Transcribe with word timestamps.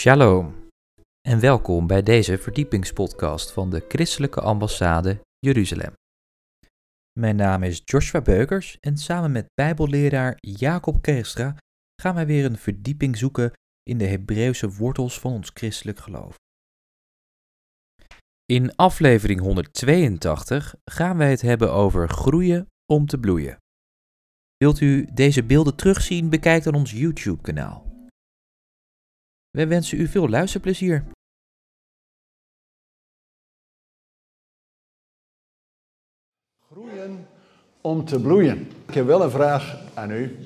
Shalom 0.00 0.54
en 1.28 1.40
welkom 1.40 1.86
bij 1.86 2.02
deze 2.02 2.38
verdiepingspodcast 2.38 3.52
van 3.52 3.70
de 3.70 3.84
Christelijke 3.88 4.40
Ambassade 4.40 5.20
Jeruzalem. 5.38 5.92
Mijn 7.18 7.36
naam 7.36 7.62
is 7.62 7.82
Joshua 7.84 8.20
Beukers 8.20 8.76
en 8.80 8.96
samen 8.96 9.32
met 9.32 9.46
Bijbelleraar 9.54 10.36
Jacob 10.40 11.02
Kerstra 11.02 11.56
gaan 12.02 12.14
wij 12.14 12.26
weer 12.26 12.44
een 12.44 12.58
verdieping 12.58 13.16
zoeken 13.16 13.52
in 13.82 13.98
de 13.98 14.06
Hebreeuwse 14.06 14.70
wortels 14.70 15.20
van 15.20 15.32
ons 15.32 15.50
christelijk 15.54 15.98
geloof. 15.98 16.34
In 18.44 18.76
aflevering 18.76 19.40
182 19.40 20.74
gaan 20.84 21.16
wij 21.16 21.30
het 21.30 21.40
hebben 21.40 21.72
over 21.72 22.08
groeien 22.08 22.66
om 22.92 23.06
te 23.06 23.18
bloeien. 23.18 23.56
Wilt 24.56 24.80
u 24.80 25.08
deze 25.12 25.44
beelden 25.44 25.76
terugzien? 25.76 26.30
Bekijk 26.30 26.62
dan 26.62 26.74
ons 26.74 26.90
YouTube-kanaal. 26.90 27.89
Wij 29.50 29.68
wensen 29.68 30.00
u 30.00 30.06
veel 30.06 30.28
luisterplezier. 30.28 31.04
Groeien 36.70 37.26
om 37.80 38.04
te 38.04 38.20
bloeien. 38.20 38.70
Ik 38.86 38.94
heb 38.94 39.06
wel 39.06 39.22
een 39.22 39.30
vraag 39.30 39.78
aan 39.94 40.10
u. 40.10 40.36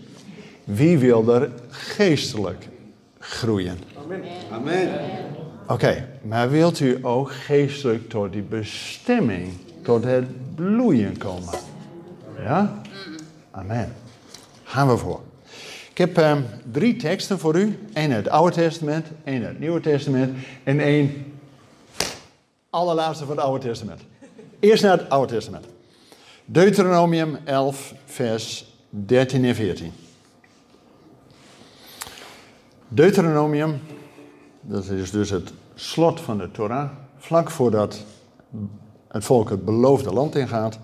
Wie 0.64 0.98
wil 0.98 1.34
er 1.34 1.52
geestelijk 1.70 2.68
groeien? 3.18 3.78
Amen. 4.50 4.88
Oké, 5.66 6.18
maar 6.22 6.50
wilt 6.50 6.80
u 6.80 6.98
ook 7.02 7.32
geestelijk 7.32 8.08
tot 8.08 8.32
die 8.32 8.42
bestemming, 8.42 9.52
tot 9.82 10.04
het 10.04 10.54
bloeien 10.54 11.18
komen? 11.18 11.54
Ja? 12.38 12.82
Amen. 13.50 13.92
Gaan 14.64 14.88
we 14.88 14.96
voor. 14.96 15.20
Ik 15.94 16.00
heb 16.00 16.18
ehm, 16.18 16.42
drie 16.72 16.96
teksten 16.96 17.38
voor 17.38 17.56
u. 17.56 17.78
Eén 17.92 18.12
uit 18.12 18.24
het 18.24 18.32
Oude 18.32 18.54
Testament, 18.54 19.06
één 19.24 19.40
uit 19.40 19.50
het 19.50 19.60
Nieuwe 19.60 19.80
Testament 19.80 20.36
en 20.64 20.80
één 20.80 21.32
allerlaatste 22.70 23.24
van 23.24 23.36
het 23.36 23.44
Oude 23.44 23.66
Testament. 23.66 24.00
Eerst 24.60 24.82
naar 24.82 24.98
het 24.98 25.08
Oude 25.08 25.32
Testament. 25.32 25.64
Deuteronomium 26.44 27.38
11, 27.44 27.94
vers 28.04 28.74
13 28.88 29.44
en 29.44 29.54
14. 29.54 29.92
Deuteronomium, 32.88 33.80
dat 34.60 34.84
is 34.84 35.10
dus 35.10 35.30
het 35.30 35.52
slot 35.74 36.20
van 36.20 36.38
de 36.38 36.50
Torah, 36.50 36.90
vlak 37.18 37.50
voordat 37.50 38.04
het 39.08 39.24
volk 39.24 39.50
het 39.50 39.64
beloofde 39.64 40.12
land 40.12 40.36
ingaat. 40.36 40.78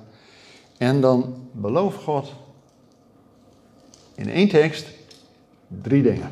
En 0.78 1.00
dan 1.00 1.48
belooft 1.52 2.02
God 2.02 2.32
in 4.14 4.30
één 4.30 4.48
tekst 4.48 4.98
drie 5.82 6.02
dingen. 6.02 6.30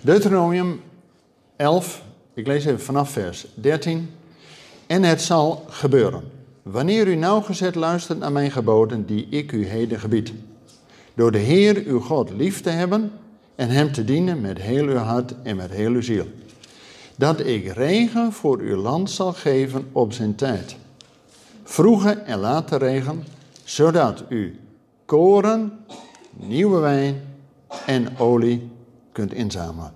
Deuteronomium 0.00 0.80
11, 1.56 2.02
ik 2.34 2.46
lees 2.46 2.64
even 2.64 2.80
vanaf 2.80 3.10
vers 3.10 3.46
13. 3.54 4.10
En 4.86 5.02
het 5.02 5.22
zal 5.22 5.64
gebeuren, 5.68 6.22
wanneer 6.62 7.06
u 7.06 7.14
nauwgezet 7.14 7.74
luistert 7.74 8.18
naar 8.18 8.32
mijn 8.32 8.50
geboden 8.50 9.06
die 9.06 9.26
ik 9.30 9.52
u 9.52 9.66
heden 9.66 10.00
gebied. 10.00 10.32
Door 11.14 11.32
de 11.32 11.38
Heer 11.38 11.82
uw 11.86 12.00
God 12.00 12.30
lief 12.30 12.60
te 12.60 12.70
hebben 12.70 13.12
en 13.54 13.68
hem 13.68 13.92
te 13.92 14.04
dienen 14.04 14.40
met 14.40 14.58
heel 14.58 14.86
uw 14.86 14.96
hart 14.96 15.34
en 15.42 15.56
met 15.56 15.70
heel 15.70 15.92
uw 15.92 16.02
ziel. 16.02 16.26
Dat 17.16 17.40
ik 17.40 17.72
regen 17.72 18.32
voor 18.32 18.58
uw 18.58 18.76
land 18.76 19.10
zal 19.10 19.32
geven 19.32 19.88
op 19.92 20.12
zijn 20.12 20.34
tijd. 20.34 20.76
Vroege 21.62 22.10
en 22.10 22.38
late 22.38 22.76
regen, 22.76 23.24
zodat 23.64 24.24
u 24.28 24.60
koren, 25.04 25.72
nieuwe 26.32 26.78
wijn 26.78 27.20
en 27.86 28.18
olie 28.18 28.70
kunt 29.12 29.32
inzamelen. 29.32 29.92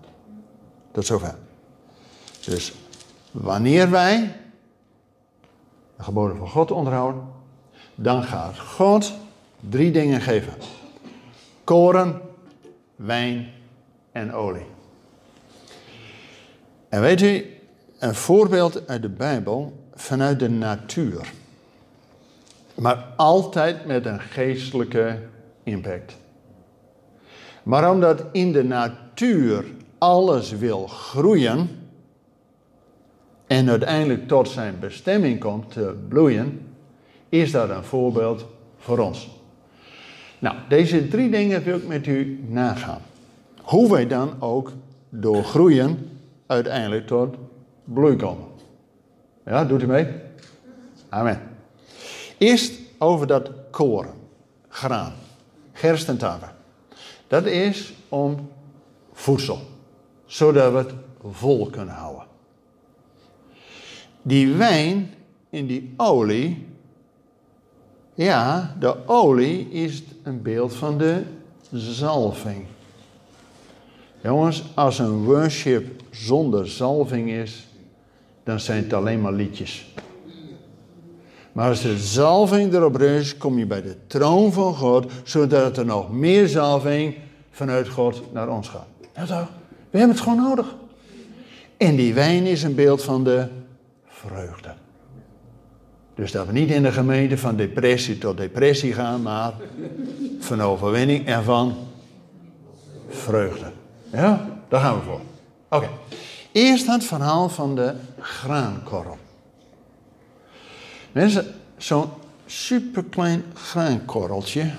Tot 0.93 1.07
zover. 1.07 1.35
Dus 2.45 2.75
wanneer 3.31 3.91
wij 3.91 4.37
de 5.97 6.03
geboden 6.03 6.37
van 6.37 6.49
God 6.49 6.71
onderhouden, 6.71 7.23
dan 7.95 8.23
gaat 8.23 8.59
God 8.59 9.13
drie 9.69 9.91
dingen 9.91 10.21
geven: 10.21 10.55
koren, 11.65 12.21
wijn 12.97 13.51
en 14.13 14.33
olie. 14.33 14.67
En 16.89 17.01
weet 17.01 17.21
u, 17.21 17.57
een 17.99 18.15
voorbeeld 18.15 18.89
uit 18.89 19.03
de 19.03 19.09
Bijbel 19.09 19.73
vanuit 19.95 20.39
de 20.39 20.51
natuur. 20.51 21.33
Maar 22.75 23.07
altijd 23.17 23.87
met 23.87 24.07
een 24.07 24.21
geestelijke 24.21 25.19
impact. 25.63 26.17
Maar 27.63 27.91
omdat 27.91 28.25
in 28.33 28.53
de 28.53 28.65
natuur 28.65 29.65
alles 29.99 30.51
wil 30.51 30.87
groeien 30.87 31.69
en 33.47 33.69
uiteindelijk 33.69 34.29
tot 34.29 34.49
zijn 34.49 34.79
bestemming 34.81 35.41
komt 35.41 35.73
te 35.73 35.95
bloeien, 36.09 36.61
is 37.29 37.51
dat 37.51 37.71
een 37.71 37.85
voorbeeld 37.85 38.47
voor 38.77 38.99
ons. 38.99 39.31
Nou, 40.39 40.57
deze 40.69 41.09
drie 41.09 41.31
dingen 41.31 41.63
wil 41.63 41.77
ik 41.77 41.87
met 41.87 42.07
u 42.07 42.45
nagaan. 42.49 43.01
Hoe 43.63 43.91
wij 43.91 44.07
dan 44.07 44.35
ook 44.39 44.73
door 45.09 45.45
groeien 45.45 46.11
uiteindelijk 46.47 47.07
tot 47.07 47.37
bloei 47.85 48.17
komen. 48.17 48.47
Ja, 49.45 49.65
doet 49.65 49.83
u 49.83 49.87
mee? 49.87 50.07
Amen. 51.09 51.41
Eerst 52.39 52.73
over 52.99 53.27
dat 53.27 53.51
koren, 53.71 54.15
graan, 54.69 55.13
gerst 55.73 56.09
en 56.09 56.19
tarwe. 56.19 56.47
Dat 57.31 57.47
is 57.47 57.93
om 58.09 58.49
voedsel, 59.13 59.59
zodat 60.27 60.73
we 60.73 60.79
het 60.79 60.95
vol 61.23 61.67
kunnen 61.67 61.95
houden. 61.95 62.27
Die 64.23 64.53
wijn 64.53 65.15
en 65.51 65.67
die 65.67 65.95
olie, 65.97 66.67
ja, 68.15 68.77
de 68.79 69.07
olie 69.07 69.71
is 69.71 70.03
een 70.23 70.43
beeld 70.43 70.75
van 70.75 70.99
de 70.99 71.23
zalving. 71.73 72.65
Jongens, 74.23 74.65
als 74.75 74.99
een 74.99 75.25
worship 75.25 76.03
zonder 76.11 76.69
zalving 76.69 77.31
is, 77.31 77.67
dan 78.45 78.61
zijn 78.61 78.83
het 78.83 78.93
alleen 78.93 79.21
maar 79.21 79.33
liedjes. 79.33 79.95
Maar 81.61 81.69
als 81.69 81.83
de 81.83 81.99
zalving 81.99 82.75
erop 82.75 82.97
rust, 82.97 83.37
kom 83.37 83.59
je 83.59 83.67
bij 83.67 83.83
de 83.83 83.97
troon 84.07 84.53
van 84.53 84.75
God, 84.75 85.13
zodat 85.25 85.77
er 85.77 85.85
nog 85.85 86.13
meer 86.13 86.49
zalving 86.49 87.15
vanuit 87.51 87.89
God 87.89 88.33
naar 88.33 88.49
ons 88.49 88.69
gaat. 88.69 88.87
Ja 89.15 89.25
toch? 89.25 89.49
We 89.91 89.99
hebben 89.99 90.17
het 90.17 90.25
gewoon 90.25 90.43
nodig. 90.43 90.75
En 91.77 91.97
die 91.97 92.15
wijn 92.15 92.47
is 92.47 92.63
een 92.63 92.75
beeld 92.75 93.03
van 93.03 93.25
de 93.25 93.47
vreugde. 94.07 94.75
Dus 96.15 96.33
dat 96.33 96.47
we 96.47 96.53
niet 96.53 96.71
in 96.71 96.83
de 96.83 96.93
gemeente 96.93 97.39
van 97.39 97.57
depressie 97.57 98.19
tot 98.19 98.37
depressie 98.37 98.93
gaan, 98.93 99.23
maar 99.23 99.53
van 100.39 100.63
overwinning 100.63 101.27
en 101.27 101.45
van 101.45 101.75
vreugde. 103.09 103.73
Ja, 104.13 104.47
daar 104.69 104.81
gaan 104.81 104.95
we 104.99 105.03
voor. 105.03 105.21
Oké. 105.69 105.89
Eerst 106.53 106.87
het 106.87 107.05
verhaal 107.05 107.49
van 107.49 107.75
de 107.75 107.95
graankorrel. 108.21 109.19
Mensen, 111.13 111.47
zo'n 111.77 112.09
superklein 112.47 113.45
graankorreltje, 113.55 114.71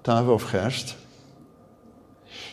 tarwe 0.00 0.32
of 0.32 0.42
gerst, 0.42 0.96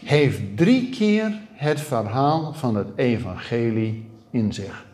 heeft 0.04 0.58
drie 0.58 0.90
keer 0.90 1.40
het 1.52 1.82
verhaal 1.82 2.54
van 2.54 2.76
het 2.76 2.88
evangelie 2.96 4.10
in 4.30 4.54
zich. 4.54 4.86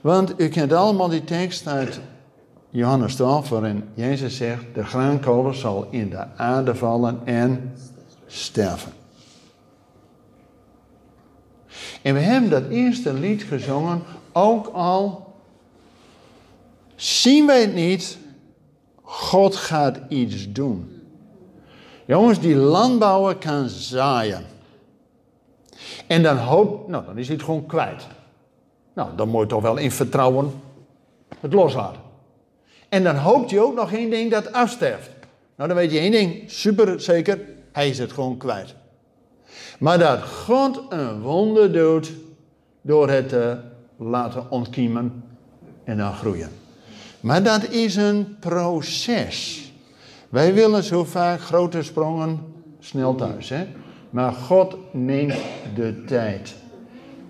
Want 0.00 0.40
u 0.40 0.48
kent 0.48 0.72
allemaal 0.72 1.08
die 1.08 1.24
tekst 1.24 1.66
uit 1.66 2.00
Johannes 2.70 3.14
12, 3.14 3.48
waarin 3.48 3.84
Jezus 3.94 4.36
zegt: 4.36 4.64
De 4.74 4.84
graankolen 4.84 5.54
zal 5.54 5.88
in 5.90 6.10
de 6.10 6.36
aarde 6.36 6.74
vallen 6.74 7.20
en 7.24 7.72
sterven. 8.26 8.92
En 12.02 12.14
we 12.14 12.20
hebben 12.20 12.50
dat 12.50 12.68
eerste 12.68 13.12
lied 13.12 13.42
gezongen, 13.42 14.02
ook 14.32 14.66
al 14.66 15.29
zien 17.00 17.46
wij 17.46 17.60
het 17.60 17.74
niet, 17.74 18.18
God 19.02 19.56
gaat 19.56 20.00
iets 20.08 20.52
doen. 20.52 21.02
Jongens, 22.06 22.40
die 22.40 22.56
landbouwer 22.56 23.36
kan 23.36 23.68
zaaien. 23.68 24.44
En 26.06 26.22
dan 26.22 26.36
hoopt, 26.36 26.88
nou 26.88 27.04
dan 27.04 27.18
is 27.18 27.26
hij 27.26 27.36
het 27.36 27.44
gewoon 27.44 27.66
kwijt. 27.66 28.06
Nou, 28.94 29.08
dan 29.16 29.28
moet 29.28 29.40
je 29.40 29.46
toch 29.46 29.62
wel 29.62 29.76
in 29.76 29.90
vertrouwen 29.90 30.52
het 31.40 31.52
loslaten. 31.52 32.00
En 32.88 33.02
dan 33.04 33.16
hoopt 33.16 33.50
hij 33.50 33.60
ook 33.60 33.74
nog 33.74 33.92
één 33.92 34.10
ding 34.10 34.30
dat 34.30 34.52
afsterft. 34.52 35.10
Nou, 35.56 35.68
dan 35.68 35.78
weet 35.78 35.92
je 35.92 35.98
één 35.98 36.12
ding, 36.12 36.50
super 36.50 37.00
zeker, 37.00 37.40
hij 37.72 37.88
is 37.88 37.98
het 37.98 38.12
gewoon 38.12 38.36
kwijt. 38.36 38.74
Maar 39.78 39.98
dat 39.98 40.22
God 40.22 40.82
een 40.88 41.20
wonder 41.20 41.72
doet 41.72 42.12
door 42.82 43.08
het 43.08 43.28
te 43.28 43.58
laten 43.96 44.50
ontkiemen 44.50 45.24
en 45.84 45.96
dan 45.96 46.14
groeien. 46.14 46.50
Maar 47.20 47.42
dat 47.42 47.68
is 47.68 47.96
een 47.96 48.36
proces. 48.38 49.64
Wij 50.28 50.54
willen 50.54 50.82
zo 50.82 51.04
vaak 51.04 51.40
grote 51.40 51.82
sprongen 51.82 52.40
snel 52.78 53.14
thuis. 53.14 53.48
Hè? 53.48 53.66
Maar 54.10 54.32
God 54.32 54.76
neemt 54.92 55.34
de 55.74 56.04
tijd. 56.06 56.54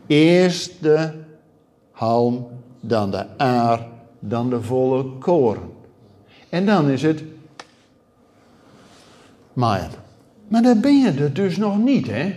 Eerst 0.06 0.82
de 0.82 1.10
halm, 1.90 2.48
dan 2.81 3.10
de 3.10 3.38
aar, 3.38 3.87
dan 4.19 4.50
de 4.50 4.62
volle 4.62 5.04
koren. 5.19 5.70
En 6.48 6.66
dan 6.66 6.88
is 6.88 7.02
het 7.02 7.22
maaien. 9.52 9.90
Maar 10.48 10.62
dan 10.62 10.81
ben 10.81 10.98
je 10.98 11.10
er 11.10 11.32
dus 11.32 11.56
nog 11.56 11.78
niet, 11.78 12.06
hè? 12.06 12.34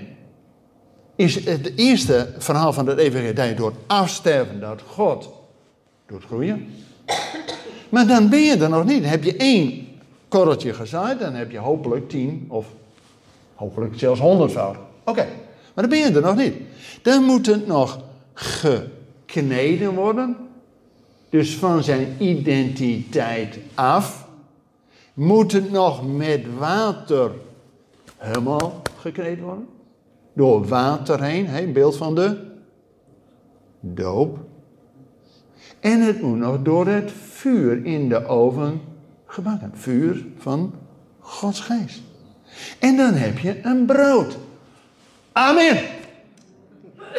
Is 1.15 1.45
het 1.45 1.71
eerste 1.75 2.33
verhaal 2.37 2.73
van 2.73 2.87
het 2.87 2.97
evangelie 2.97 3.53
door 3.53 3.73
afsterven 3.87 4.59
dat 4.59 4.81
God 4.81 5.29
doet 6.05 6.23
groeien. 6.23 6.67
Maar 7.93 8.07
dan 8.07 8.29
ben 8.29 8.41
je 8.41 8.57
er 8.57 8.69
nog 8.69 8.85
niet. 8.85 9.05
Heb 9.05 9.23
je 9.23 9.35
één 9.35 9.87
korreltje 10.27 10.73
gezaaid, 10.73 11.19
dan 11.19 11.33
heb 11.33 11.51
je 11.51 11.57
hopelijk 11.57 12.09
tien 12.09 12.45
of 12.47 12.67
hopelijk 13.55 13.93
zelfs 13.95 14.19
honderdvoud. 14.19 14.75
Oké, 15.03 15.25
maar 15.73 15.87
dan 15.87 15.89
ben 15.89 15.99
je 15.99 16.11
er 16.11 16.21
nog 16.21 16.35
niet. 16.35 16.55
Dan 17.01 17.23
moet 17.23 17.45
het 17.45 17.67
nog 17.67 17.99
gekneden 18.33 19.93
worden. 19.93 20.37
Dus 21.29 21.55
van 21.55 21.83
zijn 21.83 22.15
identiteit 22.19 23.57
af. 23.73 24.27
Moet 25.13 25.51
het 25.51 25.71
nog 25.71 26.15
met 26.15 26.41
water 26.57 27.31
helemaal 28.17 28.81
gekneden 28.97 29.43
worden. 29.43 29.67
Door 30.33 30.67
water 30.67 31.23
heen, 31.23 31.55
een 31.55 31.73
beeld 31.73 31.97
van 31.97 32.15
de 32.15 32.37
doop. 33.79 34.37
En 35.83 36.01
het 36.01 36.21
moet 36.21 36.37
nog 36.37 36.61
door 36.61 36.87
het 36.87 37.11
vuur 37.31 37.85
in 37.85 38.09
de 38.09 38.27
oven 38.27 38.81
gebakken. 39.25 39.71
Vuur 39.75 40.25
van 40.37 40.73
Gods 41.19 41.59
geest. 41.59 42.01
En 42.79 42.97
dan 42.97 43.13
heb 43.13 43.37
je 43.37 43.59
een 43.63 43.85
brood. 43.85 44.37
Amen. 45.31 45.77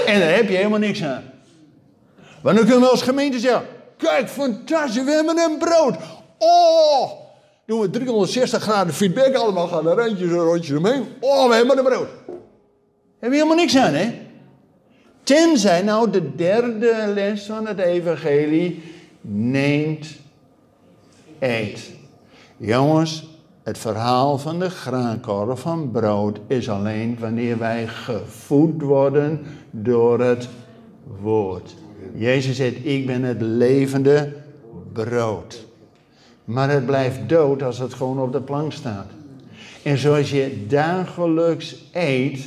En 0.07 0.21
daar 0.21 0.35
heb 0.35 0.49
je 0.49 0.57
helemaal 0.57 0.79
niks 0.79 1.05
aan. 1.05 1.23
Want 2.43 2.57
dan 2.57 2.67
kunnen 2.67 2.85
we 2.85 2.91
als 2.91 3.03
gemeente 3.03 3.39
zeggen: 3.39 3.67
Kijk, 3.97 4.29
fantastisch, 4.29 5.05
we 5.05 5.11
hebben 5.11 5.39
een 5.39 5.59
brood. 5.59 5.97
Oh, 6.39 7.11
doen 7.67 7.81
we 7.81 7.91
360 7.91 8.63
graden 8.63 8.95
feedback 8.95 9.35
allemaal, 9.35 9.67
gaan 9.67 9.89
er 9.89 9.97
randjes 9.97 10.31
en 10.31 10.39
rondjes 10.39 10.79
omheen. 10.79 11.07
Oh, 11.21 11.49
we 11.49 11.55
hebben 11.55 11.79
een 11.79 11.85
brood. 11.85 12.09
Heb 13.19 13.31
je 13.31 13.37
helemaal 13.37 13.57
niks 13.57 13.77
aan, 13.77 13.95
hè? 13.95 14.24
Tenzij 15.25 15.83
nou 15.83 16.11
de 16.11 16.35
derde 16.35 17.11
les 17.15 17.43
van 17.43 17.67
het 17.67 17.79
evangelie 17.79 18.83
neemt, 19.21 20.07
eet. 21.39 21.91
Jongens, 22.57 23.29
het 23.63 23.79
verhaal 23.79 24.39
van 24.39 24.59
de 24.59 24.71
graankorrel 24.71 25.57
van 25.57 25.91
brood 25.91 26.39
is 26.47 26.69
alleen 26.69 27.17
wanneer 27.19 27.59
wij 27.59 27.87
gevoed 27.87 28.83
worden 28.83 29.41
door 29.71 30.21
het 30.21 30.49
woord. 31.21 31.75
Jezus 32.15 32.57
zegt, 32.57 32.85
ik 32.85 33.07
ben 33.07 33.23
het 33.23 33.41
levende 33.41 34.33
brood. 34.93 35.67
Maar 36.45 36.71
het 36.71 36.87
blijft 36.87 37.29
dood 37.29 37.63
als 37.63 37.79
het 37.79 37.95
gewoon 37.95 38.21
op 38.21 38.33
de 38.33 38.41
plank 38.41 38.73
staat. 38.73 39.07
En 39.83 39.99
zoals 39.99 40.31
je 40.31 40.65
dagelijks 40.69 41.77
eet, 41.93 42.47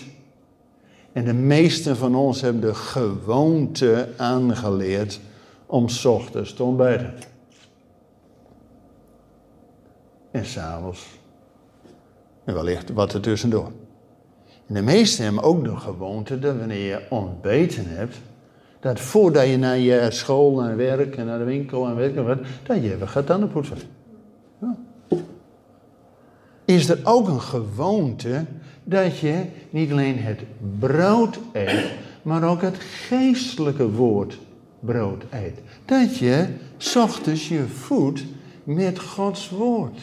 en 1.17 1.25
de 1.25 1.33
meesten 1.33 1.97
van 1.97 2.15
ons 2.15 2.41
hebben 2.41 2.61
de 2.61 2.73
gewoonte 2.73 4.09
aangeleerd 4.17 5.19
om 5.65 5.89
s 5.89 6.05
ochtends 6.05 6.53
te 6.53 6.63
ontbijten. 6.63 7.13
En 10.31 10.45
s'avonds. 10.45 11.05
En 12.43 12.53
wellicht 12.53 12.93
wat 12.93 13.13
er 13.13 13.21
tussendoor. 13.21 13.71
En 14.67 14.73
de 14.73 14.81
meesten 14.81 15.23
hebben 15.23 15.43
ook 15.43 15.63
de 15.63 15.75
gewoonte 15.75 16.39
dat 16.39 16.57
wanneer 16.57 16.87
je 16.87 17.05
ontbeten 17.09 17.85
hebt, 17.87 18.17
dat 18.79 18.99
voordat 18.99 19.47
je 19.47 19.57
naar 19.57 19.77
je 19.77 20.07
school, 20.11 20.55
naar 20.55 20.75
werk 20.75 21.15
en 21.15 21.25
naar 21.25 21.39
de 21.39 21.43
winkel 21.43 21.87
en 21.87 21.95
weet 21.95 22.15
ik 22.15 22.25
wat, 22.25 22.39
dat 22.63 22.83
je 22.83 22.93
even 22.93 23.07
gaat 23.07 23.25
tandenpoetsen. 23.25 23.77
Ja. 24.61 24.77
Is 26.65 26.89
er 26.89 26.99
ook 27.03 27.27
een 27.27 27.41
gewoonte 27.41 28.45
dat 28.89 29.19
je 29.19 29.43
niet 29.69 29.91
alleen 29.91 30.19
het 30.19 30.39
brood 30.79 31.39
eet, 31.51 31.85
maar 32.21 32.43
ook 32.43 32.61
het 32.61 32.77
geestelijke 32.79 33.91
woord 33.91 34.39
brood 34.79 35.23
eet. 35.31 35.59
Dat 35.85 36.17
je 36.17 36.45
ochtends 36.95 37.47
je 37.47 37.63
voedt 37.67 38.23
met 38.63 38.99
Gods 38.99 39.49
woord. 39.49 39.99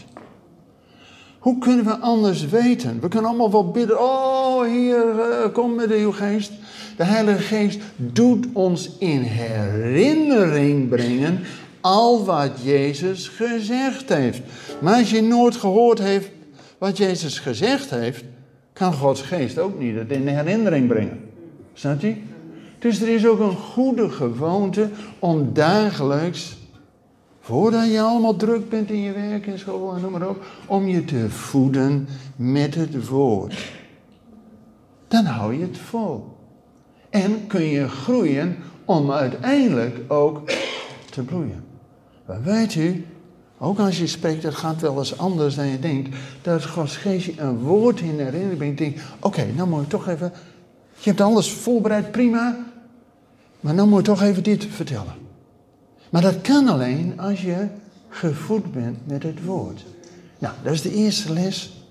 Hoe 1.39 1.59
kunnen 1.59 1.85
we 1.85 1.97
anders 1.97 2.47
weten? 2.49 3.01
We 3.01 3.09
kunnen 3.09 3.29
allemaal 3.29 3.51
wel 3.51 3.71
bidden. 3.71 4.01
Oh, 4.01 4.65
hier, 4.65 5.15
uh, 5.15 5.53
kom 5.53 5.75
met 5.75 5.89
de 5.89 5.95
Heilige 5.95 6.25
Geest. 6.25 6.53
De 6.97 7.05
Heilige 7.05 7.43
Geest 7.43 7.81
doet 7.97 8.47
ons 8.53 8.91
in 8.99 9.21
herinnering 9.21 10.89
brengen 10.89 11.41
al 11.81 12.25
wat 12.25 12.51
Jezus 12.63 13.29
gezegd 13.29 14.09
heeft. 14.09 14.41
Maar 14.81 14.99
als 14.99 15.11
je 15.11 15.23
nooit 15.23 15.57
gehoord 15.57 15.99
heeft 15.99 16.31
wat 16.79 16.97
Jezus 16.97 17.39
gezegd 17.39 17.91
heeft, 17.91 18.25
kan 18.75 18.93
Gods 18.93 19.23
geest 19.23 19.59
ook 19.59 19.79
niet 19.79 19.97
het 19.97 20.11
in 20.11 20.27
herinnering 20.27 20.89
brengen. 20.89 21.21
Snap 21.73 22.01
je? 22.01 22.17
Dus 22.79 23.01
er 23.01 23.09
is 23.09 23.27
ook 23.27 23.39
een 23.39 23.57
goede 23.57 24.11
gewoonte 24.11 24.89
om 25.19 25.53
dagelijks, 25.53 26.57
voordat 27.41 27.91
je 27.91 28.01
allemaal 28.01 28.37
druk 28.37 28.69
bent 28.69 28.91
in 28.91 29.01
je 29.01 29.13
werk 29.13 29.47
en 29.47 29.59
school 29.59 29.95
en 29.95 30.01
noem 30.01 30.13
maar 30.13 30.29
op, 30.29 30.45
om 30.67 30.89
je 30.89 31.05
te 31.05 31.31
voeden 31.31 32.09
met 32.37 32.75
het 32.75 33.09
woord. 33.09 33.73
Dan 35.09 35.25
hou 35.25 35.55
je 35.55 35.63
het 35.63 35.79
vol. 35.79 36.37
En 37.11 37.47
kun 37.47 37.65
je 37.65 37.89
groeien 37.89 38.57
om 38.85 39.11
uiteindelijk 39.11 40.13
ook 40.13 40.51
te 41.11 41.23
bloeien. 41.23 41.65
Maar 42.27 42.43
weet 42.43 42.75
u, 42.75 43.07
ook 43.65 43.79
als 43.79 43.99
je 43.99 44.07
spreekt, 44.07 44.43
dat 44.43 44.55
gaat 44.55 44.81
wel 44.81 44.99
eens 44.99 45.19
anders 45.19 45.55
dan 45.55 45.67
je 45.67 45.79
denkt. 45.79 46.17
Dat 46.43 46.65
Gods 46.65 46.97
geest 46.97 47.27
je 47.27 47.41
een 47.41 47.59
woord 47.59 48.01
in 48.01 48.19
herinnering 48.19 48.57
brengt. 48.57 48.79
Denk, 48.79 48.97
oké, 49.17 49.27
okay, 49.27 49.51
nou 49.51 49.69
moet 49.69 49.81
je 49.81 49.87
toch 49.87 50.09
even... 50.09 50.33
Je 50.99 51.11
hebt 51.11 51.21
alles 51.21 51.53
voorbereid, 51.53 52.11
prima. 52.11 52.57
Maar 53.61 53.75
nou 53.75 53.89
moet 53.89 53.99
je 53.99 54.13
toch 54.13 54.23
even 54.23 54.43
dit 54.43 54.65
vertellen. 54.65 55.15
Maar 56.11 56.23
dat 56.23 56.41
kan 56.41 56.69
alleen 56.69 57.21
als 57.21 57.43
je 57.43 57.67
gevoed 58.09 58.73
bent 58.73 58.99
met 59.07 59.23
het 59.23 59.45
woord. 59.45 59.85
Nou, 60.39 60.55
dat 60.63 60.73
is 60.73 60.83
de 60.83 60.95
eerste 60.95 61.33
les 61.33 61.87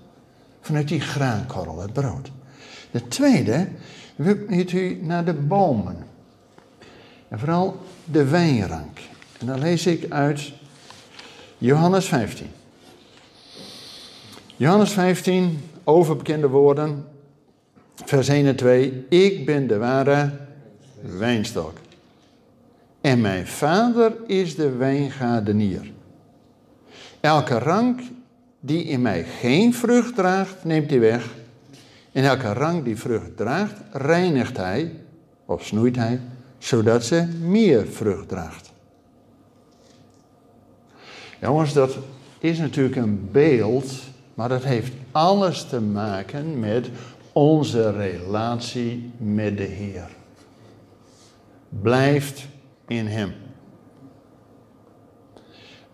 vanuit 0.60 0.88
die 0.88 1.00
graankorrel, 1.00 1.80
het 1.80 1.92
brood. 1.92 2.30
De 2.90 3.08
tweede, 3.08 3.68
moet 4.16 4.72
u 4.72 4.98
naar 5.02 5.24
de 5.24 5.32
bomen. 5.32 5.96
En 7.28 7.38
vooral 7.38 7.80
de 8.04 8.24
wijnrank. 8.24 8.98
En 9.38 9.46
dan 9.46 9.58
lees 9.58 9.86
ik 9.86 10.12
uit 10.12 10.52
Johannes 11.58 12.06
15. 12.06 12.46
Johannes 14.56 14.92
15, 14.92 15.60
overbekende 15.84 16.48
woorden, 16.48 17.04
vers 18.04 18.28
1 18.28 18.46
en 18.46 18.56
2. 18.56 19.06
Ik 19.08 19.46
ben 19.46 19.66
de 19.66 19.78
ware 19.78 20.30
wijnstok. 21.00 21.72
En 23.00 23.20
mijn 23.20 23.46
vader 23.46 24.12
is 24.26 24.54
de 24.54 24.70
wijngaardenier. 24.70 25.92
Elke 27.20 27.58
rank 27.58 28.00
die 28.60 28.84
in 28.84 29.02
mij 29.02 29.24
geen 29.24 29.74
vrucht 29.74 30.14
draagt, 30.14 30.64
neemt 30.64 30.90
hij 30.90 31.00
weg. 31.00 31.34
En 32.12 32.24
elke 32.24 32.52
rank 32.52 32.84
die 32.84 32.96
vrucht 32.96 33.36
draagt, 33.36 33.74
reinigt 33.92 34.56
hij 34.56 34.92
of 35.44 35.64
snoeit 35.64 35.96
hij, 35.96 36.20
zodat 36.58 37.04
ze 37.04 37.26
meer 37.40 37.86
vrucht 37.86 38.28
draagt. 38.28 38.72
Jongens, 41.44 41.72
dat 41.72 41.98
is 42.38 42.58
natuurlijk 42.58 42.96
een 42.96 43.28
beeld, 43.32 43.92
maar 44.34 44.48
dat 44.48 44.64
heeft 44.64 44.92
alles 45.12 45.64
te 45.64 45.80
maken 45.80 46.60
met 46.60 46.90
onze 47.32 47.90
relatie 47.90 49.10
met 49.16 49.56
de 49.56 49.62
Heer. 49.62 50.08
Blijft 51.68 52.46
in 52.86 53.06
Hem. 53.06 53.32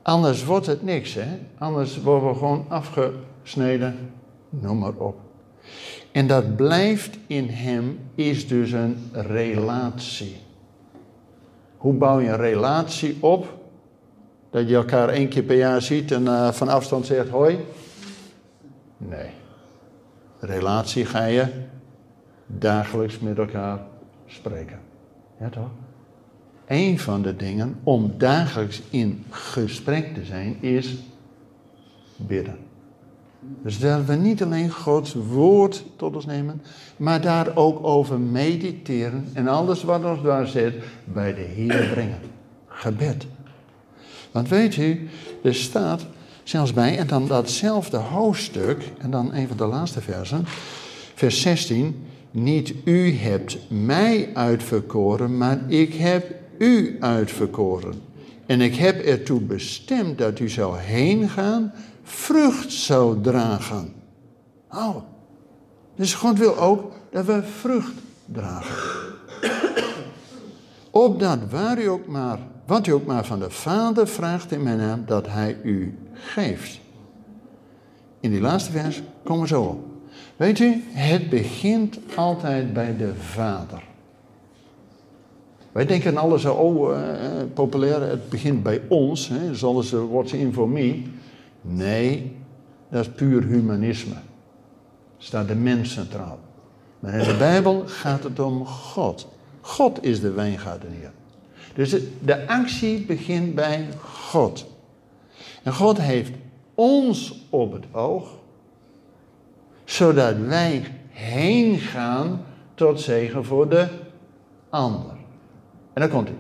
Anders 0.03 0.45
wordt 0.45 0.67
het 0.67 0.83
niks, 0.83 1.15
hè? 1.15 1.39
Anders 1.59 2.01
worden 2.01 2.29
we 2.29 2.35
gewoon 2.35 2.67
afgesneden, 2.69 4.13
noem 4.49 4.79
maar 4.79 4.95
op. 4.95 5.19
En 6.13 6.27
dat 6.27 6.57
blijft 6.57 7.19
in 7.27 7.49
Hem 7.49 7.99
is 8.15 8.49
dus 8.49 8.73
een 8.73 9.11
relatie. 9.13 10.37
Hoe 11.77 11.95
bouw 11.95 12.21
je 12.21 12.29
een 12.29 12.37
relatie 12.37 13.17
op? 13.21 13.59
Dat 14.51 14.69
je 14.69 14.75
elkaar 14.75 15.09
één 15.09 15.29
keer 15.29 15.43
per 15.43 15.57
jaar 15.57 15.83
ziet 15.83 16.13
en 16.13 16.23
uh, 16.23 16.51
van 16.53 16.69
afstand 16.69 17.07
zegt 17.07 17.29
hoi? 17.29 17.59
Nee. 18.97 19.31
Relatie 20.41 21.05
ga 21.05 21.25
je 21.25 21.47
dagelijks 22.47 23.19
met 23.19 23.39
elkaar 23.39 23.79
spreken. 24.27 24.79
Ja 25.41 25.49
toch? 25.49 25.71
Een 26.67 26.99
van 26.99 27.23
de 27.23 27.37
dingen 27.37 27.79
om 27.83 28.15
dagelijks 28.17 28.83
in 28.91 29.25
gesprek 29.31 30.15
te 30.15 30.25
zijn 30.25 30.63
is 30.63 30.97
bidden. 32.17 32.57
Dus 33.63 33.79
dat 33.79 34.05
we 34.05 34.15
niet 34.15 34.43
alleen 34.43 34.71
Gods 34.71 35.15
woord 35.15 35.85
tot 35.97 36.15
ons 36.15 36.27
nemen, 36.27 36.63
maar 36.97 37.21
daar 37.21 37.57
ook 37.57 37.87
over 37.87 38.21
mediteren 38.21 39.29
en 39.33 39.49
alles 39.49 39.83
wat 39.83 40.05
ons 40.05 40.23
daar 40.23 40.47
zit 40.47 40.75
bij 41.05 41.35
de 41.35 41.41
Heer 41.41 41.89
brengen. 41.93 42.19
Gebed. 42.67 43.27
Want 44.33 44.49
weet 44.49 44.77
u, 44.77 45.09
er 45.43 45.55
staat 45.55 46.07
zelfs 46.43 46.73
bij, 46.73 46.99
en 46.99 47.07
dan 47.07 47.27
datzelfde 47.27 47.97
hoofdstuk, 47.97 48.83
en 48.99 49.11
dan 49.11 49.35
een 49.35 49.49
van 49.49 49.57
de 49.57 49.67
laatste 49.67 50.01
versen, 50.01 50.45
vers 51.15 51.41
16. 51.41 52.05
Niet 52.31 52.75
u 52.85 53.13
hebt 53.13 53.59
mij 53.69 54.31
uitverkoren, 54.35 55.37
maar 55.37 55.71
ik 55.71 55.95
heb 55.95 56.35
u 56.59 56.97
uitverkoren. 57.01 58.03
En 58.47 58.61
ik 58.61 58.75
heb 58.75 59.01
ertoe 59.01 59.41
bestemd 59.41 60.19
dat 60.19 60.39
u 60.39 60.49
zou 60.49 60.79
heen 60.79 61.29
gaan, 61.29 61.73
vrucht 62.03 62.73
zou 62.73 63.21
dragen. 63.21 63.93
Oh, 64.71 64.97
dus 65.97 66.15
God 66.15 66.39
wil 66.39 66.59
ook 66.59 66.93
dat 67.11 67.25
we 67.25 67.43
vrucht 67.61 67.95
dragen. 68.25 69.09
Opdat 70.91 71.39
waar 71.51 71.83
u 71.83 71.87
ook 71.87 72.07
maar, 72.07 72.39
wat 72.71 72.87
u 72.87 72.93
ook 72.93 73.07
maar 73.07 73.25
van 73.25 73.39
de 73.39 73.51
Vader 73.51 74.09
vraagt 74.09 74.53
in 74.53 74.63
mijn 74.63 74.79
naam, 74.79 75.03
dat 75.07 75.27
hij 75.27 75.57
u 75.63 75.99
geeft. 76.13 76.81
In 78.21 78.31
die 78.31 78.41
laatste 78.41 78.71
vers 78.71 79.03
komen 79.25 79.43
we 79.43 79.49
zo 79.49 79.63
op. 79.63 79.85
Weet 80.37 80.59
u, 80.59 80.85
het 80.89 81.31
begint 81.31 81.99
altijd 82.15 82.73
bij 82.73 82.97
de 82.97 83.15
Vader. 83.15 83.83
Wij 85.73 85.87
denken 85.87 86.17
alles 86.17 86.43
zo, 86.43 86.91
uh, 86.93 86.99
populair, 87.55 88.01
het 88.01 88.29
begint 88.29 88.63
bij 88.63 88.83
ons, 88.89 89.29
hè, 89.29 89.55
zoals 89.55 89.89
ze 89.89 90.09
what's 90.09 90.33
in 90.33 90.53
for 90.53 90.69
me. 90.69 91.03
Nee, 91.61 92.37
dat 92.89 93.01
is 93.07 93.13
puur 93.13 93.43
humanisme. 93.43 94.17
Staat 95.19 95.49
de 95.49 95.55
mens 95.55 95.93
centraal. 95.93 96.39
Maar 97.01 97.15
in 97.15 97.25
de 97.25 97.37
Bijbel 97.37 97.83
gaat 97.87 98.23
het 98.23 98.41
om 98.41 98.67
God. 98.67 99.29
God 99.61 100.05
is 100.05 100.21
de 100.21 100.31
wijngaardenier. 100.31 101.11
Dus 101.81 101.97
de 102.25 102.47
actie 102.47 103.05
begint 103.05 103.55
bij 103.55 103.89
God. 104.03 104.67
En 105.63 105.73
God 105.75 106.01
heeft 106.01 106.33
ons 106.75 107.45
op 107.51 107.73
het 107.73 107.85
oog, 107.93 108.29
zodat 109.85 110.37
wij 110.37 110.83
heen 111.09 111.79
gaan 111.79 112.45
tot 112.75 113.01
zegen 113.01 113.45
voor 113.45 113.69
de 113.69 113.89
ander. 114.71 115.17
En 115.93 116.01
dan 116.01 116.09
komt 116.09 116.29
hij. 116.29 116.37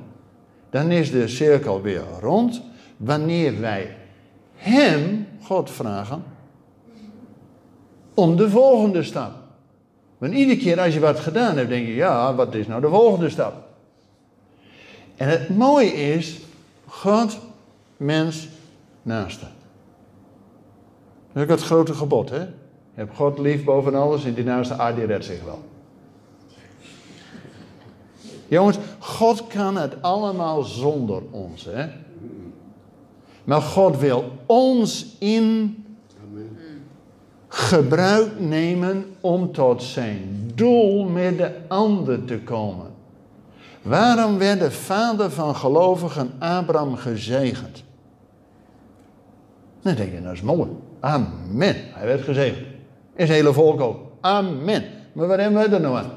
Dan 0.70 0.90
is 0.90 1.10
de 1.10 1.28
cirkel 1.28 1.82
weer 1.82 2.04
rond 2.20 2.62
wanneer 2.96 3.60
wij 3.60 3.96
Hem, 4.54 5.26
God, 5.42 5.70
vragen 5.70 6.22
om 8.14 8.36
de 8.36 8.50
volgende 8.50 9.02
stap. 9.02 9.32
Want 10.18 10.32
iedere 10.32 10.58
keer 10.58 10.80
als 10.80 10.94
je 10.94 11.00
wat 11.00 11.20
gedaan 11.20 11.56
hebt, 11.56 11.68
denk 11.68 11.86
je, 11.86 11.94
ja, 11.94 12.34
wat 12.34 12.54
is 12.54 12.66
nou 12.66 12.80
de 12.80 12.88
volgende 12.88 13.28
stap? 13.28 13.68
En 15.20 15.28
het 15.28 15.48
mooie 15.48 15.92
is, 15.92 16.40
God, 16.86 17.38
mens, 17.96 18.48
naaste. 19.02 19.46
Dat 21.32 21.36
is 21.36 21.42
ook 21.42 21.48
het 21.48 21.62
grote 21.62 21.94
gebod, 21.94 22.30
hè? 22.30 22.38
Je 22.40 22.46
hebt 22.94 23.16
God 23.16 23.38
lief 23.38 23.64
boven 23.64 23.94
alles 23.94 24.24
en 24.24 24.34
die 24.34 24.44
naaste 24.44 24.74
aard 24.74 24.96
die 24.96 25.04
redt 25.04 25.24
zich 25.24 25.44
wel. 25.44 25.62
Jongens, 28.48 28.78
God 28.98 29.46
kan 29.46 29.76
het 29.76 30.02
allemaal 30.02 30.62
zonder 30.62 31.22
ons, 31.30 31.64
hè? 31.64 31.88
Maar 33.44 33.62
God 33.62 33.98
wil 33.98 34.32
ons 34.46 35.16
in 35.18 35.76
gebruik 37.48 38.40
nemen 38.40 39.04
om 39.20 39.52
tot 39.52 39.82
zijn 39.82 40.50
doel 40.54 41.04
met 41.04 41.38
de 41.38 41.52
ander 41.68 42.24
te 42.24 42.38
komen. 42.38 42.89
Waarom 43.82 44.38
werd 44.38 44.60
de 44.60 44.70
vader 44.70 45.30
van 45.30 45.56
gelovigen 45.56 46.32
Abraham 46.38 46.96
gezegend? 46.96 47.84
Dan 49.82 49.94
denk 49.94 50.12
je, 50.12 50.22
dat 50.22 50.32
is 50.32 50.42
mooi. 50.42 50.70
Amen. 51.00 51.76
Hij 51.92 52.06
werd 52.06 52.22
gezegend. 52.22 52.66
Is 53.14 53.28
hele 53.28 53.52
volk 53.52 53.80
ook. 53.80 53.98
Amen. 54.20 54.84
Maar 55.12 55.26
wat 55.26 55.38
hebben 55.38 55.62
we 55.62 55.74
er 55.74 55.80
nou 55.80 55.96
aan? 55.96 56.10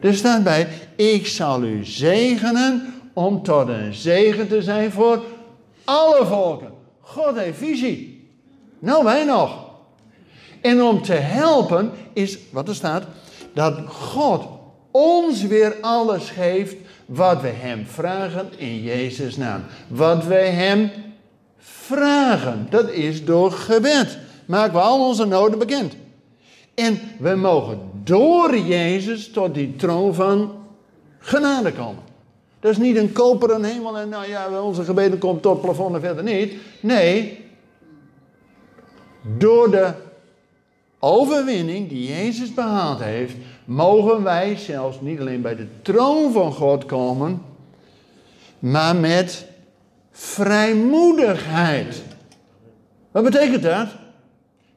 Er 0.00 0.14
staat 0.14 0.44
bij, 0.44 0.68
ik 0.96 1.26
zal 1.26 1.62
u 1.62 1.84
zegenen 1.84 2.94
om 3.12 3.42
tot 3.42 3.68
een 3.68 3.94
zegen 3.94 4.48
te 4.48 4.62
zijn 4.62 4.90
voor 4.90 5.22
alle 5.84 6.26
volken. 6.26 6.72
God 7.00 7.38
heeft 7.38 7.58
visie. 7.58 8.28
Nou, 8.78 9.04
wij 9.04 9.24
nog. 9.24 9.64
En 10.60 10.82
om 10.82 11.02
te 11.02 11.12
helpen 11.12 11.90
is, 12.12 12.38
wat 12.50 12.68
er 12.68 12.74
staat, 12.74 13.04
dat 13.52 13.78
God 13.86 14.46
ons 14.96 15.42
weer 15.42 15.76
alles 15.80 16.30
geeft 16.30 16.76
wat 17.06 17.40
we 17.40 17.48
Hem 17.48 17.86
vragen 17.86 18.48
in 18.56 18.82
Jezus' 18.82 19.36
naam. 19.36 19.62
Wat 19.88 20.24
wij 20.24 20.50
Hem 20.50 20.90
vragen, 21.58 22.66
dat 22.70 22.90
is 22.90 23.24
door 23.24 23.52
gebed. 23.52 24.18
Maken 24.46 24.72
we 24.72 24.80
al 24.80 25.06
onze 25.06 25.24
noden 25.24 25.58
bekend. 25.58 25.94
En 26.74 27.00
we 27.18 27.34
mogen 27.34 27.78
door 28.04 28.58
Jezus 28.58 29.30
tot 29.30 29.54
die 29.54 29.76
troon 29.76 30.14
van 30.14 30.52
genade 31.18 31.72
komen. 31.72 32.02
Dat 32.60 32.70
is 32.70 32.78
niet 32.78 32.96
een 32.96 33.12
koperen 33.12 33.64
hemel 33.64 33.98
en 33.98 34.08
nou 34.08 34.28
ja, 34.28 34.62
onze 34.62 34.84
gebeden 34.84 35.18
komen 35.18 35.42
tot 35.42 35.60
plafond 35.60 35.94
en 35.94 36.00
verder 36.00 36.24
niet. 36.24 36.54
Nee, 36.80 37.44
door 39.38 39.70
de 39.70 39.92
overwinning 40.98 41.88
die 41.88 42.08
Jezus 42.08 42.54
behaald 42.54 43.00
heeft, 43.00 43.34
mogen 43.64 44.22
wij 44.22 44.56
zelfs 44.56 45.00
niet 45.00 45.20
alleen 45.20 45.42
bij 45.42 45.56
de 45.56 45.66
troon 45.82 46.32
van 46.32 46.52
God 46.52 46.86
komen, 46.86 47.42
maar 48.58 48.96
met 48.96 49.46
vrijmoedigheid. 50.10 52.02
Wat 53.10 53.24
betekent 53.24 53.62
dat? 53.62 53.88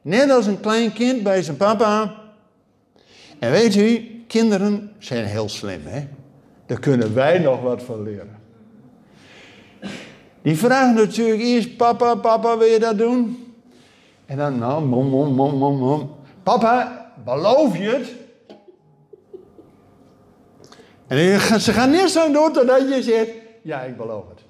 Net 0.02 0.30
als 0.30 0.46
een 0.46 0.60
klein 0.60 0.92
kind 0.92 1.22
bij 1.22 1.42
zijn 1.42 1.56
papa. 1.56 2.14
En 3.38 3.50
weet 3.50 3.76
u, 3.76 4.22
kinderen 4.26 4.92
zijn 4.98 5.24
heel 5.24 5.48
slim, 5.48 5.80
hè? 5.84 6.06
Daar 6.66 6.80
kunnen 6.80 7.14
wij 7.14 7.38
nog 7.38 7.60
wat 7.60 7.82
van 7.82 8.02
leren. 8.02 8.36
Die 10.42 10.56
vragen 10.56 10.94
natuurlijk 10.94 11.40
eerst, 11.40 11.76
papa, 11.76 12.14
papa, 12.14 12.58
wil 12.58 12.68
je 12.68 12.78
dat 12.78 12.98
doen? 12.98 13.52
En 14.26 14.36
dan, 14.36 14.58
nou, 14.58 14.84
mom, 14.84 15.08
mom, 15.08 15.34
mom, 15.34 15.56
mom, 15.56 15.78
mom. 15.78 16.10
Papa, 16.42 17.06
beloof 17.24 17.78
je 17.78 17.88
het? 17.88 18.14
En 21.08 21.40
ze 21.60 21.72
gaan 21.72 21.90
niet 21.90 22.10
zo 22.10 22.32
doen 22.32 22.52
totdat 22.52 22.80
je 22.88 23.02
zegt, 23.02 23.30
ja, 23.62 23.80
ik 23.80 23.96
beloof 23.96 24.24
het. 24.28 24.40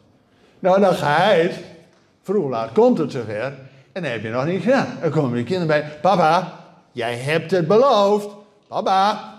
Nou, 0.58 0.80
dan 0.80 0.94
ga 0.94 1.16
hij 1.16 1.40
het. 1.40 1.54
Vroeg 2.22 2.50
laat 2.50 2.72
komt 2.72 2.98
het 2.98 3.12
zover. 3.12 3.52
En 3.92 4.02
dan 4.02 4.12
heb 4.12 4.22
je 4.22 4.28
nog 4.28 4.44
niet 4.44 4.62
gedaan. 4.62 4.98
Dan 5.00 5.10
komen 5.10 5.36
de 5.36 5.44
kinderen 5.44 5.66
bij. 5.66 5.84
Papa, 6.02 6.52
jij 6.92 7.14
hebt 7.14 7.50
het 7.50 7.66
beloofd. 7.66 8.28
Papa, 8.68 9.34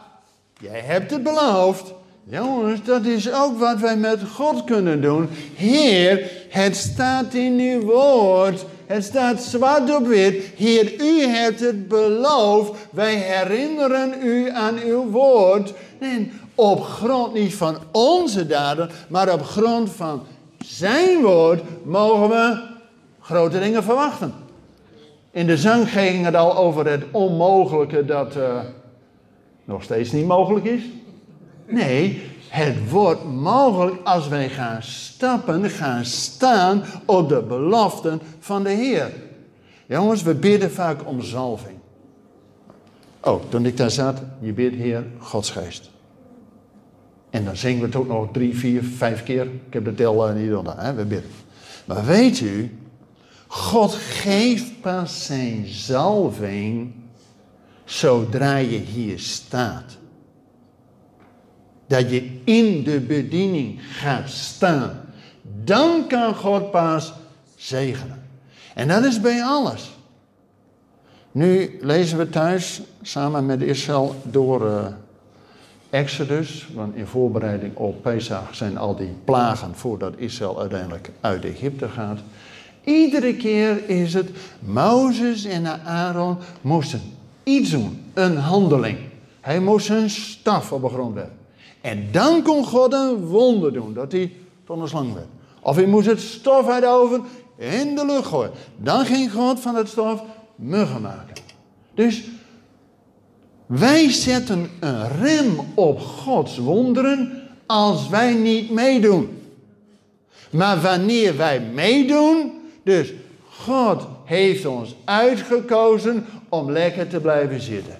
jij 0.60 0.80
hebt 0.80 1.12
het 1.12 1.24
beloofd. 1.24 1.94
Jongens, 2.24 2.84
dat 2.84 3.06
is 3.06 3.34
ook 3.34 3.60
wat 3.60 3.80
wij 3.80 3.98
met 3.98 4.20
God 4.34 4.64
kunnen 4.64 5.02
doen. 5.02 5.30
Heer, 5.56 6.32
het 6.50 6.76
staat 6.76 7.34
in 7.34 7.60
uw 7.60 7.82
woord. 7.82 8.66
Het 8.86 9.04
staat 9.04 9.42
zwart 9.42 9.96
op 9.96 10.08
wit. 10.08 10.44
Heer, 10.56 11.02
u 11.02 11.22
hebt 11.22 11.60
het 11.60 11.88
beloofd. 11.88 12.72
Wij 12.92 13.16
herinneren 13.16 14.14
u 14.24 14.50
aan 14.50 14.78
uw 14.86 15.10
woord. 15.10 15.74
En 16.00 16.32
op 16.60 16.82
grond 16.82 17.34
niet 17.34 17.56
van 17.56 17.78
onze 17.92 18.48
daden, 18.48 18.90
maar 19.08 19.34
op 19.34 19.42
grond 19.42 19.90
van 19.90 20.22
zijn 20.66 21.22
woord 21.22 21.62
mogen 21.86 22.30
we 22.30 22.68
grote 23.20 23.60
dingen 23.60 23.84
verwachten. 23.84 24.34
In 25.32 25.48
de 25.48 25.58
zang 25.58 25.90
ging 25.90 26.26
het 26.26 26.36
al 26.36 26.58
over 26.58 26.88
het 26.88 27.04
onmogelijke 27.12 28.06
dat 28.06 28.36
uh, 28.36 28.60
nog 29.64 29.84
steeds 29.84 30.12
niet 30.12 30.26
mogelijk 30.26 30.66
is. 30.66 30.82
Nee, 31.68 32.22
het 32.48 32.90
wordt 32.90 33.24
mogelijk 33.26 33.96
als 34.04 34.28
wij 34.28 34.50
gaan 34.50 34.84
stappen, 34.84 35.70
gaan 35.70 36.06
staan 36.06 36.84
op 37.06 37.30
de 37.30 37.42
beloften 37.42 38.22
van 38.40 38.64
de 38.64 38.70
Heer. 38.70 39.12
Jongens, 39.86 40.24
we 40.24 40.36
bidden 40.36 40.72
vaak 40.72 41.08
om 41.08 41.22
zalving. 41.22 41.78
Oh, 43.20 43.42
toen 43.50 43.66
ik 43.66 43.78
daar 43.78 43.92
zat, 43.92 44.22
je 44.40 44.54
bidt 44.54 44.76
Heer, 44.76 45.06
Gods 45.20 45.52
geest. 45.52 45.90
En 47.30 47.46
dan 47.46 47.56
zingen 47.56 47.80
we 47.80 47.86
het 47.86 47.96
ook 47.96 48.08
nog 48.08 48.28
drie, 48.32 48.58
vier, 48.58 48.84
vijf 48.84 49.24
keer. 49.24 49.44
Ik 49.46 49.74
heb 49.74 49.86
de 49.86 49.94
tel 49.94 50.30
uh, 50.30 50.36
niet 50.36 50.54
onder, 50.54 50.96
we 50.96 51.06
bidden. 51.06 51.32
Maar 51.86 52.06
weet 52.06 52.40
u, 52.40 52.78
God 53.48 53.94
geeft 53.94 54.82
pas 54.82 55.26
zijn 55.26 55.68
zalving 55.68 56.94
zodra 57.86 58.56
je 58.56 58.78
hier 58.78 59.20
staat. 59.20 59.98
Dat 61.88 62.10
je 62.10 62.40
in 62.44 62.84
de 62.84 63.00
bediening 63.00 63.80
gaat 63.82 64.30
staan. 64.30 65.02
Dan 65.64 66.08
kan 66.08 66.36
God 66.36 66.72
pas 66.72 67.14
zegenen. 67.56 68.24
En 68.76 68.88
dat 68.88 69.04
is 69.04 69.22
bij 69.22 69.44
alles. 69.44 69.92
Nu 71.32 71.78
lezen 71.82 72.18
we 72.18 72.30
thuis 72.30 72.82
samen 73.02 73.46
met 73.46 73.62
Israël 73.62 74.16
door 74.24 74.66
uh, 74.66 74.86
Exodus, 75.90 76.68
want 76.74 76.96
in 76.96 77.06
voorbereiding 77.06 77.76
op 77.76 78.02
Pesach 78.02 78.56
zijn 78.56 78.78
al 78.78 78.96
die 78.96 79.14
plagen 79.24 79.76
voordat 79.76 80.14
Israël 80.18 80.60
uiteindelijk 80.60 81.10
uit 81.22 81.46
Egypte 81.46 81.88
gaat. 81.88 82.20
Iedere 82.84 83.36
keer 83.36 83.90
is 83.90 84.14
het, 84.14 84.30
Mozes 84.60 85.46
en 85.46 85.86
Aaron 85.86 86.38
moesten 86.62 87.02
iets 87.44 87.70
doen, 87.70 88.04
een 88.14 88.38
handeling. 88.38 88.98
Hij 89.42 89.60
moest 89.60 89.90
een 89.90 90.10
staf 90.10 90.72
op 90.72 90.82
de 90.82 90.90
grond 90.90 91.14
werpen. 91.14 91.38
En 91.82 92.08
dan 92.12 92.42
kon 92.42 92.66
God 92.66 92.94
een 92.94 93.16
wonder 93.16 93.74
doen, 93.74 93.94
dat 93.94 94.12
hij 94.12 94.34
tot 94.66 94.80
een 94.80 94.88
slang 94.88 95.14
werd. 95.14 95.28
Of 95.62 95.76
hij 95.76 95.86
moest 95.86 96.08
het 96.08 96.20
stof 96.20 96.68
uit 96.68 96.82
de 96.82 96.88
oven 96.88 97.24
in 97.56 97.96
de 97.96 98.06
lucht 98.06 98.28
gooien. 98.28 98.52
Dan 98.78 99.06
ging 99.06 99.32
God 99.32 99.60
van 99.60 99.76
het 99.76 99.88
stof 99.88 100.24
muggen 100.56 101.02
maken. 101.02 101.36
Dus 101.94 102.24
wij 103.70 104.12
zetten 104.12 104.70
een 104.80 105.08
rem 105.22 105.60
op 105.74 106.00
Gods 106.00 106.58
wonderen 106.58 107.48
als 107.66 108.10
wij 108.10 108.34
niet 108.34 108.72
meedoen. 108.72 109.42
Maar 110.50 110.82
wanneer 110.82 111.38
wij 111.38 111.60
meedoen, 111.60 112.52
dus 112.84 113.14
God 113.50 114.08
heeft 114.26 114.66
ons 114.66 114.96
uitgekozen 115.06 116.26
om 116.50 116.72
lekker 116.72 117.08
te 117.08 117.20
blijven 117.20 117.62
zitten. 117.62 118.00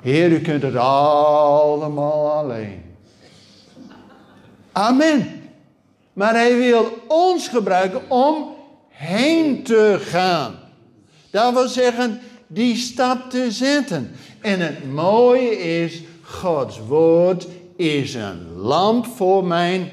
Heer, 0.00 0.30
u 0.30 0.40
kunt 0.40 0.62
het 0.62 0.76
allemaal 0.76 2.30
alleen. 2.32 2.82
Amen. 4.72 5.42
Maar 6.12 6.34
hij 6.34 6.56
wil 6.56 6.98
ons 7.08 7.48
gebruiken 7.48 8.10
om 8.10 8.54
heen 8.88 9.62
te 9.62 9.96
gaan. 10.00 10.54
Dat 11.30 11.52
wil 11.52 11.68
zeggen, 11.68 12.20
die 12.48 12.76
stap 12.76 13.30
te 13.30 13.50
zetten. 13.50 14.10
En 14.40 14.60
het 14.60 14.92
mooie 14.92 15.58
is, 15.58 16.02
Gods 16.22 16.80
woord 16.86 17.46
is 17.76 18.14
een 18.14 18.56
lamp 18.56 19.06
voor 19.06 19.44
mijn 19.44 19.90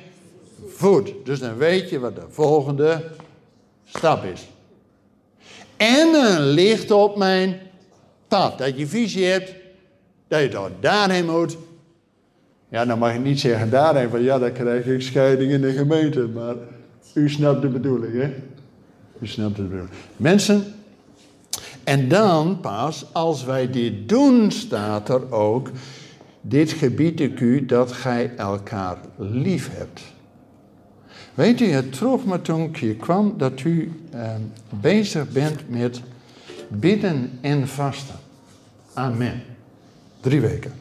voet. 0.68 1.14
Dus 1.24 1.40
dan 1.40 1.58
weet 1.58 1.90
je 1.90 2.00
wat 2.00 2.16
de 2.16 2.26
volgende 2.30 3.04
stap 3.86 4.24
is. 4.24 4.48
En 5.78 6.14
een 6.14 6.42
licht 6.42 6.92
op 6.92 7.18
mijn 7.18 7.60
pad. 8.28 8.58
Dat 8.58 8.78
je 8.78 8.88
visie 8.88 9.26
hebt, 9.26 9.54
dat 10.28 10.42
je 10.42 10.48
toch 10.48 10.70
daarheen 10.80 11.26
moet. 11.26 11.58
Ja, 12.70 12.86
dan 12.86 13.00
mag 13.00 13.14
je 13.14 13.20
niet 13.20 13.40
zeggen 13.40 13.70
daarheen, 13.70 14.10
van 14.10 14.22
ja, 14.22 14.40
dan 14.40 14.52
krijg 14.52 14.86
ik 14.86 15.02
scheiding 15.02 15.52
in 15.52 15.62
de 15.62 15.72
gemeente. 15.72 16.20
Maar 16.20 16.56
u 17.14 17.30
snapt 17.30 17.62
de 17.62 17.68
bedoeling, 17.68 18.14
hè? 18.22 18.34
U 19.20 19.28
snapt 19.28 19.56
de 19.56 19.62
bedoeling. 19.62 19.90
Mensen, 20.16 20.75
en 21.86 22.08
dan 22.08 22.60
pas, 22.60 23.06
als 23.12 23.44
wij 23.44 23.70
dit 23.70 24.10
doen, 24.10 24.52
staat 24.52 25.10
er 25.10 25.32
ook, 25.32 25.70
dit 26.42 26.72
gebied 26.72 27.20
ik 27.20 27.40
u 27.40 27.66
dat 27.66 27.92
gij 27.92 28.36
elkaar 28.36 28.98
lief 29.18 29.70
hebt. 29.78 30.02
Weet 31.34 31.62
u, 31.62 31.66
het 31.66 31.94
trof 31.94 32.26
me 32.26 32.42
toen 32.42 32.64
ik 32.64 32.78
hier 32.78 32.96
kwam 32.96 33.34
dat 33.38 33.62
u 33.62 33.92
eh, 34.12 34.36
bezig 34.70 35.30
bent 35.30 35.70
met 35.70 36.02
bidden 36.68 37.38
en 37.42 37.68
vasten. 37.68 38.16
Amen. 38.94 39.44
Drie 40.20 40.42
weken. 40.42 40.74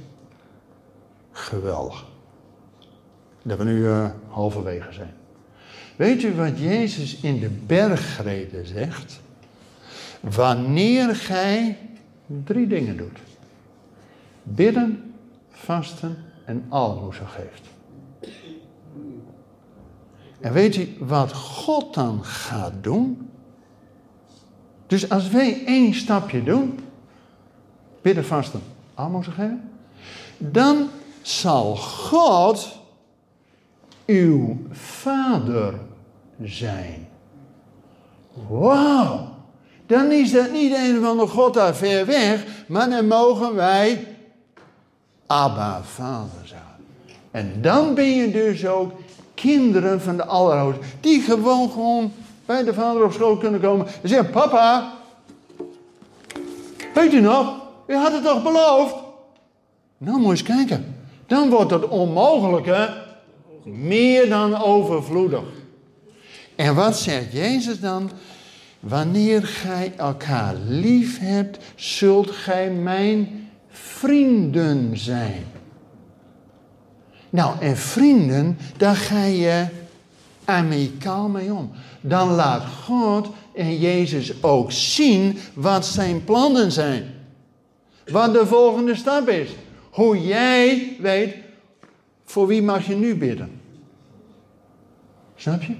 Geweldig. 1.32 2.04
Dat 3.42 3.58
we 3.58 3.64
nu 3.64 3.78
uh, 3.78 4.06
halverwege 4.28 4.92
zijn. 4.92 5.14
Weet 5.96 6.22
u 6.22 6.34
wat 6.34 6.58
Jezus 6.58 7.20
in 7.20 7.40
de 7.40 7.50
bergreden 7.66 8.66
zegt? 8.66 9.20
Wanneer 10.30 11.16
gij 11.16 11.78
drie 12.44 12.66
dingen 12.66 12.96
doet: 12.96 13.18
bidden, 14.42 15.14
vasten 15.48 16.16
en 16.44 16.64
almoezen 16.68 17.28
geeft. 17.28 17.62
En 20.40 20.52
weet 20.52 20.76
u 20.76 20.96
wat 20.98 21.32
God 21.32 21.94
dan 21.94 22.24
gaat 22.24 22.72
doen? 22.80 23.28
Dus 24.86 25.10
als 25.10 25.28
wij 25.28 25.64
één 25.66 25.94
stapje 25.94 26.42
doen, 26.42 26.78
bidden, 28.02 28.24
vasten, 28.24 28.60
almoezen 28.94 29.32
geven, 29.32 29.70
dan 30.38 30.88
zal 31.22 31.76
God 31.76 32.78
uw 34.06 34.56
vader 34.70 35.74
zijn. 36.42 37.08
Wauw! 38.48 39.33
Dan 39.86 40.10
is 40.10 40.32
dat 40.32 40.52
niet 40.52 40.74
een 40.74 41.00
van 41.02 41.16
de 41.16 41.26
God 41.26 41.54
daar 41.54 41.74
ver 41.74 42.06
weg, 42.06 42.44
maar 42.66 42.90
dan 42.90 43.06
mogen 43.06 43.54
wij 43.54 44.06
Abba 45.26 45.82
Vader 45.82 46.44
zijn. 46.44 46.60
En 47.30 47.62
dan 47.62 47.94
ben 47.94 48.16
je 48.16 48.30
dus 48.30 48.66
ook 48.66 48.92
kinderen 49.34 50.00
van 50.00 50.16
de 50.16 50.24
Allerhoogste, 50.24 50.84
die 51.00 51.20
gewoon, 51.20 51.70
gewoon 51.70 52.12
bij 52.46 52.64
de 52.64 52.74
vader 52.74 53.04
op 53.04 53.12
school 53.12 53.36
kunnen 53.36 53.60
komen 53.60 53.86
en 54.02 54.08
zeggen: 54.08 54.30
Papa, 54.30 54.92
weet 56.94 57.12
u 57.12 57.20
nog, 57.20 57.54
u 57.86 57.94
had 57.94 58.12
het 58.12 58.24
toch 58.24 58.42
beloofd? 58.42 58.94
Nou, 59.98 60.18
moet 60.18 60.30
eens 60.30 60.42
kijken. 60.42 60.96
Dan 61.26 61.50
wordt 61.50 61.70
het 61.70 61.88
onmogelijke 61.88 63.02
meer 63.64 64.28
dan 64.28 64.62
overvloedig. 64.62 65.42
En 66.56 66.74
wat 66.74 66.96
zegt 66.96 67.32
Jezus 67.32 67.80
dan? 67.80 68.10
Wanneer 68.88 69.46
gij 69.46 69.92
elkaar 69.96 70.54
lief 70.54 71.18
hebt, 71.18 71.58
zult 71.74 72.30
gij 72.30 72.70
mijn 72.70 73.48
vrienden 73.68 74.98
zijn. 74.98 75.44
Nou, 77.30 77.60
en 77.60 77.76
vrienden, 77.76 78.58
daar 78.76 78.96
ga 78.96 79.24
je 79.24 79.66
amicaal 80.44 81.28
mee 81.28 81.52
om. 81.52 81.70
Dan 82.00 82.30
laat 82.30 82.64
God 82.64 83.28
en 83.54 83.78
Jezus 83.78 84.42
ook 84.42 84.72
zien 84.72 85.38
wat 85.54 85.86
zijn 85.86 86.24
plannen 86.24 86.72
zijn. 86.72 87.14
Wat 88.06 88.32
de 88.32 88.46
volgende 88.46 88.94
stap 88.94 89.28
is. 89.28 89.50
Hoe 89.90 90.24
jij 90.26 90.96
weet, 91.00 91.36
voor 92.24 92.46
wie 92.46 92.62
mag 92.62 92.86
je 92.86 92.94
nu 92.94 93.16
bidden? 93.16 93.60
Snap 95.36 95.62
je? 95.62 95.74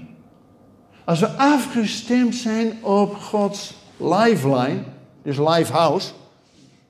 Als 1.05 1.19
we 1.19 1.27
afgestemd 1.27 2.35
zijn 2.35 2.83
op 2.83 3.15
Gods 3.15 3.73
lifeline, 3.97 4.83
dus 5.23 5.37
house, 5.69 6.11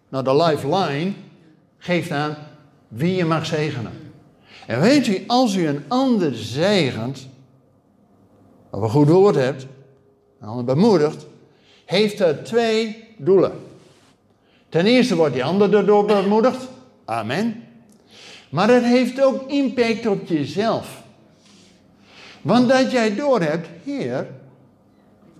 nou 0.10 0.24
de 0.24 0.36
lifeline 0.36 1.12
geeft 1.78 2.12
aan 2.12 2.36
wie 2.88 3.16
je 3.16 3.26
mag 3.26 3.46
zegenen. 3.46 3.92
En 4.68 4.82
weet 4.82 5.08
u, 5.08 5.24
als 5.28 5.56
u 5.56 5.68
een 5.68 5.84
ander 5.88 6.36
zegent, 6.36 7.28
of 8.70 8.82
een 8.82 8.90
goed 8.90 9.10
woord 9.10 9.36
hebt, 9.36 9.66
een 10.40 10.48
ander 10.48 10.66
bemoedigt, 10.66 11.26
heeft 11.86 12.18
dat 12.18 12.46
twee 12.46 13.08
doelen. 13.18 13.52
Ten 14.70 14.86
eerste 14.86 15.16
wordt 15.16 15.34
die 15.34 15.44
ander 15.44 15.76
erdoor 15.76 16.06
bemoedigd. 16.06 16.68
Amen. 17.06 17.64
Maar 18.50 18.70
het 18.70 18.84
heeft 18.84 19.22
ook 19.22 19.50
impact 19.50 20.08
op 20.08 20.28
jezelf. 20.28 21.04
Want 22.46 22.70
dat 22.70 22.92
jij 22.92 23.16
doorhebt, 23.16 23.68
Heer, 23.84 24.28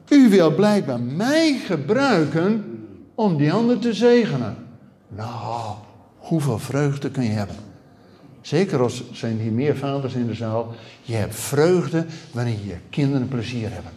u 0.10 0.30
wil 0.30 0.56
blijkbaar 0.56 1.00
mij 1.00 1.60
gebruiken 1.66 2.80
om 3.16 3.38
die 3.38 3.52
ander 3.52 3.80
te 3.80 3.94
zegenen. 3.94 4.56
Nou, 5.08 5.76
hoeveel 6.18 6.60
vreugde 6.60 7.12
kun 7.12 7.24
je 7.24 7.30
hebben? 7.30 7.56
Zeker 8.42 8.82
als 8.82 9.04
zijn 9.12 9.40
hier 9.40 9.52
meer 9.52 9.78
vaders 9.78 10.14
in 10.14 10.28
de 10.28 10.34
zaal. 10.34 10.74
Je 11.02 11.16
hebt 11.16 11.36
vreugde 11.36 12.06
wanneer 12.32 12.60
je 12.66 12.76
kinderen 12.90 13.28
plezier 13.28 13.72
hebben. 13.72 13.92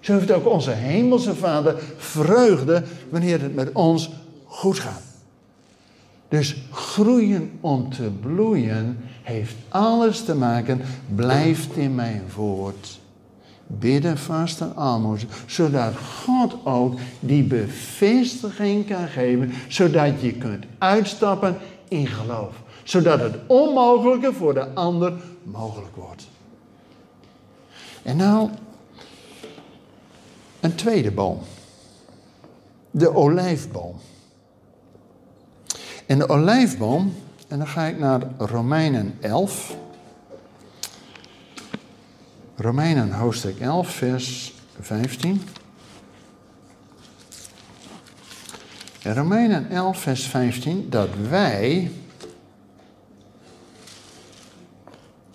Zo 0.00 0.12
heeft 0.12 0.32
ook 0.32 0.48
onze 0.48 0.70
hemelse 0.70 1.34
vader 1.34 1.82
vreugde 1.96 2.82
wanneer 3.08 3.40
het 3.40 3.54
met 3.54 3.72
ons 3.72 4.10
goed 4.44 4.78
gaat. 4.78 5.13
Dus 6.28 6.56
groeien 6.70 7.58
om 7.60 7.90
te 7.90 8.10
bloeien 8.20 8.98
heeft 9.22 9.54
alles 9.68 10.24
te 10.24 10.34
maken, 10.34 10.80
blijft 11.14 11.76
in 11.76 11.94
mijn 11.94 12.22
woord. 12.36 13.00
Bidden, 13.66 14.18
vasten, 14.18 14.76
almoezen, 14.76 15.28
zodat 15.46 15.92
God 15.96 16.56
ook 16.64 16.98
die 17.20 17.42
bevestiging 17.42 18.86
kan 18.86 19.08
geven, 19.08 19.52
zodat 19.68 20.20
je 20.20 20.32
kunt 20.32 20.64
uitstappen 20.78 21.56
in 21.88 22.06
geloof. 22.06 22.62
Zodat 22.82 23.20
het 23.20 23.36
onmogelijke 23.46 24.32
voor 24.32 24.54
de 24.54 24.74
ander 24.74 25.12
mogelijk 25.42 25.96
wordt. 25.96 26.26
En 28.02 28.16
nou, 28.16 28.48
een 30.60 30.74
tweede 30.74 31.10
boom. 31.10 31.38
De 32.90 33.14
olijfboom. 33.14 33.94
En 36.06 36.18
de 36.18 36.28
olijfboom, 36.28 37.14
en 37.48 37.58
dan 37.58 37.66
ga 37.66 37.84
ik 37.84 37.98
naar 37.98 38.22
Romeinen 38.38 39.16
11. 39.20 39.76
Romeinen 42.56 43.12
hoofdstuk 43.12 43.60
11, 43.60 43.88
vers 43.88 44.54
15. 44.80 45.42
In 49.02 49.14
Romeinen 49.14 49.70
11, 49.70 49.98
vers 49.98 50.26
15, 50.26 50.90
dat 50.90 51.08
wij, 51.28 51.90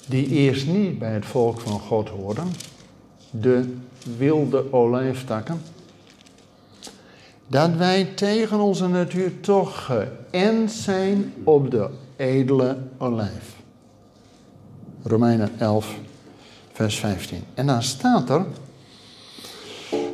die 0.07 0.27
eerst 0.27 0.67
niet 0.67 0.99
bij 0.99 1.11
het 1.11 1.25
volk 1.25 1.59
van 1.59 1.79
God 1.79 2.09
hoorden, 2.09 2.51
de 3.31 3.75
wilde 4.17 4.73
olijftakken, 4.73 5.61
dat 7.49 7.75
wij 7.75 8.05
tegen 8.15 8.59
onze 8.59 8.87
natuur 8.87 9.39
toch 9.39 9.85
geënt 9.85 10.71
zijn 10.71 11.33
op 11.43 11.71
de 11.71 11.89
edele 12.15 12.77
olijf. 12.97 13.55
Romeinen 15.03 15.51
11, 15.57 15.95
vers 16.71 16.99
15. 16.99 17.43
En 17.53 17.67
dan 17.67 17.83
staat 17.83 18.29
er, 18.29 18.45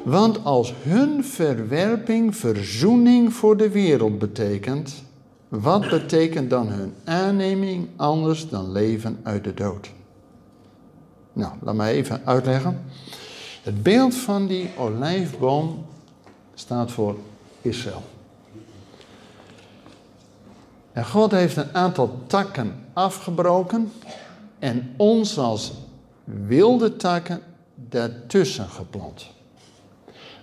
want 0.03 0.43
als 0.43 0.73
hun 0.83 1.23
verwerping 1.23 2.35
verzoening 2.35 3.33
voor 3.33 3.57
de 3.57 3.69
wereld 3.69 4.19
betekent, 4.19 5.03
wat 5.47 5.89
betekent 5.89 6.49
dan 6.49 6.67
hun 6.67 6.93
aanneming 7.03 7.87
anders 7.95 8.49
dan 8.49 8.71
leven 8.71 9.19
uit 9.23 9.43
de 9.43 9.53
dood? 9.53 9.91
Nou, 11.33 11.51
laat 11.61 11.75
mij 11.75 11.93
even 11.93 12.21
uitleggen. 12.25 12.81
Het 13.63 13.83
beeld 13.83 14.15
van 14.15 14.47
die 14.47 14.69
olijfboom 14.77 15.85
staat 16.55 16.91
voor 16.91 17.15
Israël. 17.61 18.03
En 20.91 21.05
God 21.05 21.31
heeft 21.31 21.55
een 21.55 21.73
aantal 21.73 22.19
takken 22.27 22.85
afgebroken 22.93 23.91
en 24.59 24.93
ons 24.97 25.37
als 25.37 25.73
wilde 26.23 26.95
takken 26.95 27.41
daartussen 27.75 28.69
geplant. 28.69 29.27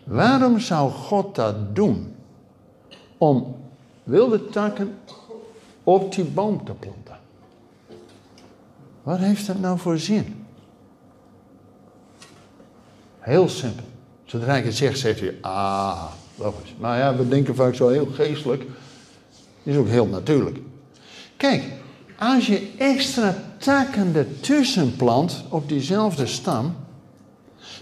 Waarom 0.05 0.59
zou 0.59 0.91
God 0.91 1.35
dat 1.35 1.75
doen? 1.75 2.15
Om 3.19 3.57
wilde 4.03 4.49
takken 4.49 4.99
op 5.85 6.15
die 6.15 6.25
boom 6.25 6.65
te 6.65 6.73
planten. 6.73 7.19
Wat 9.03 9.19
heeft 9.19 9.47
dat 9.47 9.59
nou 9.59 9.79
voor 9.79 9.99
zin? 9.99 10.47
Heel 13.19 13.49
simpel. 13.49 13.85
Zodra 14.33 14.57
ik 14.57 14.65
het 14.65 14.77
zeg, 14.77 14.97
zegt 14.97 15.21
u, 15.21 15.39
ah, 15.41 16.05
logisch. 16.35 16.75
Maar 16.79 16.99
ja, 16.99 17.17
we 17.17 17.29
denken 17.29 17.55
vaak 17.55 17.75
zo 17.75 17.89
heel 17.89 18.09
geestelijk. 18.15 18.65
Is 19.63 19.77
ook 19.77 19.89
heel 19.89 20.07
natuurlijk. 20.07 20.59
Kijk, 21.37 21.63
als 22.19 22.47
je 22.47 22.69
extra 22.79 23.35
takken 23.59 24.15
ertussen 24.15 24.97
plant 24.97 25.45
op 25.49 25.69
diezelfde 25.69 26.27
stam, 26.27 26.77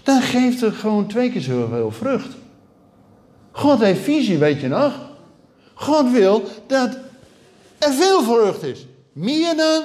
dan 0.03 0.21
geeft 0.21 0.61
het 0.61 0.75
gewoon 0.75 1.07
twee 1.07 1.31
keer 1.31 1.41
zoveel 1.41 1.91
vrucht. 1.91 2.35
God 3.51 3.79
heeft 3.79 4.01
visie, 4.01 4.37
weet 4.37 4.61
je 4.61 4.67
nog? 4.67 4.93
God 5.73 6.11
wil 6.11 6.43
dat 6.67 6.97
er 7.77 7.93
veel 7.93 8.23
vrucht 8.23 8.63
is. 8.63 8.85
Meer 9.13 9.55
dan 9.55 9.83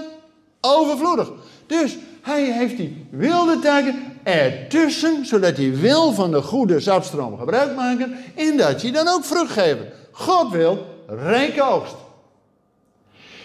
overvloedig. 0.60 1.30
Dus 1.66 1.96
hij 2.22 2.52
heeft 2.52 2.76
die 2.76 3.06
wilde 3.10 3.58
takken 3.58 4.15
ertussen, 4.26 5.26
zodat 5.26 5.56
hij 5.56 5.76
wil 5.76 6.12
van 6.12 6.30
de 6.30 6.42
goede 6.42 6.80
zapstroom 6.80 7.38
gebruik 7.38 7.74
maken 7.74 8.16
en 8.34 8.56
dat 8.56 8.82
je 8.82 8.92
dan 8.92 9.08
ook 9.08 9.24
vrucht 9.24 9.52
geeft. 9.52 9.80
God 10.10 10.50
wil 10.50 10.86
rijke 11.06 11.62
oogst. 11.62 11.94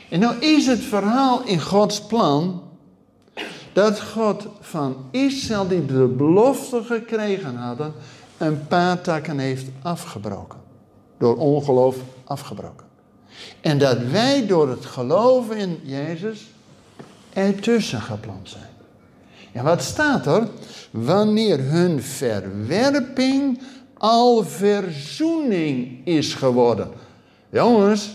En 0.10 0.20
nou 0.20 0.36
is 0.39 0.67
het 0.67 0.80
verhaal 0.80 1.44
in 1.44 1.62
Gods 1.62 2.02
plan 2.02 2.62
dat 3.74 4.02
God 4.02 4.48
van 4.60 4.96
Israël, 5.12 5.67
die 5.67 5.86
de 5.86 6.06
belofte 6.17 6.84
gekregen 6.84 7.56
hadden, 7.56 7.94
een 8.38 8.67
paar 8.67 9.02
takken 9.02 9.39
heeft 9.39 9.65
afgebroken. 9.82 10.60
Door 11.17 11.36
ongeloof 11.38 11.96
afgebroken. 12.24 12.86
En 13.62 13.78
dat 13.78 13.98
wij 13.98 14.48
door 14.48 14.70
het 14.70 14.86
geloven 14.86 15.58
in 15.58 15.80
Jezus 15.84 16.48
ertussen 17.34 18.02
geplant 18.02 18.50
zijn. 18.50 18.70
En 19.52 19.64
wat 19.64 19.82
staat 19.82 20.26
er? 20.26 20.48
Wanneer 20.92 21.60
hun 21.60 22.02
verwerping 22.02 23.62
al 23.98 24.44
verzoening 24.44 26.06
is 26.06 26.34
geworden. 26.34 26.92
Jongens, 27.50 28.10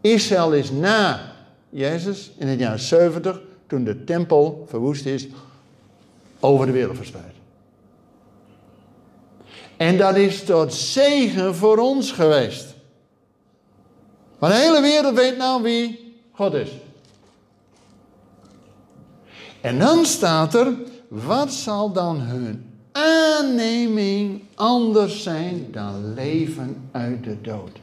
Israël 0.00 0.54
is 0.54 0.70
na 0.70 1.32
Jezus 1.68 2.30
in 2.38 2.46
het 2.48 2.58
jaar 2.58 2.78
70 2.78 3.40
toen 3.66 3.84
de 3.84 4.04
tempel 4.04 4.66
verwoest 4.68 5.06
is, 5.06 5.26
over 6.40 6.66
de 6.66 6.72
wereld 6.72 6.96
verspreid. 6.96 7.34
En 9.76 9.96
dat 9.96 10.16
is 10.16 10.44
tot 10.44 10.74
zegen 10.74 11.54
voor 11.54 11.78
ons 11.78 12.12
geweest. 12.12 12.74
Want 14.38 14.52
de 14.52 14.58
hele 14.58 14.80
wereld 14.80 15.14
weet 15.14 15.36
nou 15.36 15.62
wie 15.62 16.14
God 16.32 16.54
is. 16.54 16.70
En 19.60 19.78
dan 19.78 20.04
staat 20.04 20.54
er, 20.54 20.72
wat 21.08 21.52
zal 21.52 21.92
dan 21.92 22.20
hun 22.20 22.64
aanneming 22.92 24.42
anders 24.54 25.22
zijn 25.22 25.66
dan 25.72 26.14
leven 26.14 26.88
uit 26.90 27.24
de 27.24 27.40
dood? 27.40 27.78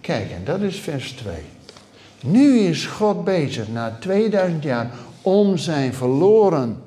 Kijk, 0.00 0.30
en 0.30 0.44
dat 0.44 0.60
is 0.60 0.76
vers 0.76 1.12
2. 1.12 1.34
Nu 2.22 2.58
is 2.58 2.86
God 2.86 3.24
bezig, 3.24 3.68
na 3.68 3.96
2000 4.00 4.62
jaar, 4.62 4.90
om 5.22 5.56
zijn 5.56 5.94
verloren 5.94 6.82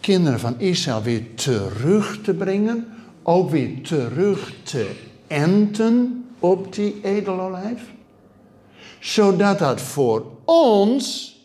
kinderen 0.00 0.40
van 0.40 0.54
Israël 0.58 1.02
weer 1.02 1.34
terug 1.34 2.20
te 2.22 2.34
brengen. 2.34 2.86
Ook 3.22 3.50
weer 3.50 3.82
terug 3.82 4.52
te 4.62 4.90
enten 5.26 6.24
op 6.38 6.74
die 6.74 7.00
edelolijf. 7.02 7.82
Zodat 9.00 9.58
dat 9.58 9.80
voor 9.80 10.26
ons 10.44 11.36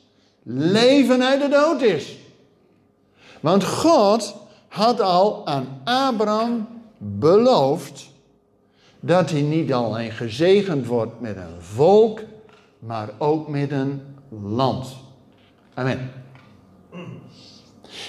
leven 0.44 1.24
uit 1.24 1.42
de 1.42 1.50
dood 1.50 1.82
is. 1.82 2.18
Want 3.40 3.64
God 3.64 4.36
had 4.68 5.02
al 5.02 5.48
aan 5.48 5.82
Abraham 5.84 6.68
beloofd 6.98 8.10
dat 9.00 9.30
hij 9.30 9.42
niet 9.42 9.74
alleen 9.74 10.12
gezegend 10.12 10.86
wordt 10.86 11.22
met 11.22 11.36
een 11.36 11.62
volk, 11.62 12.22
maar 12.80 13.10
ook 13.18 13.48
met 13.48 13.72
een 13.72 14.02
land. 14.30 14.96
Amen. 15.74 16.12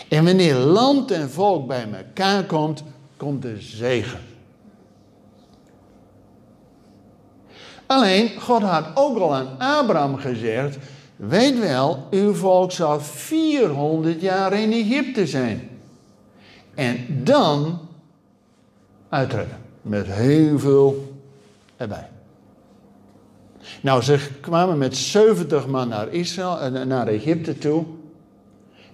En 0.09 0.25
wanneer 0.25 0.55
land 0.55 1.11
en 1.11 1.31
volk 1.31 1.67
bij 1.67 1.87
elkaar 1.93 2.45
komt, 2.45 2.83
komt 3.17 3.43
de 3.43 3.61
zegen. 3.61 4.21
Alleen, 7.87 8.41
God 8.41 8.63
had 8.63 8.87
ook 8.95 9.19
al 9.19 9.35
aan 9.35 9.59
Abraham 9.59 10.17
gezegd: 10.17 10.79
Weet 11.17 11.59
wel, 11.59 12.07
uw 12.11 12.35
volk 12.35 12.73
zal 12.73 13.01
400 13.01 14.21
jaar 14.21 14.53
in 14.53 14.73
Egypte 14.73 15.27
zijn. 15.27 15.69
En 16.75 17.07
dan 17.25 17.79
uittrekken. 19.09 19.57
Met 19.83 20.07
heel 20.07 20.59
veel 20.59 21.15
erbij. 21.77 22.09
Nou, 23.81 24.03
ze 24.03 24.29
kwamen 24.41 24.79
met 24.79 24.97
70 24.97 25.67
man 25.67 25.89
naar 25.89 26.13
Israël, 26.13 26.61
en 26.61 26.89
naar 26.89 27.07
Egypte 27.07 27.59
toe. 27.59 27.85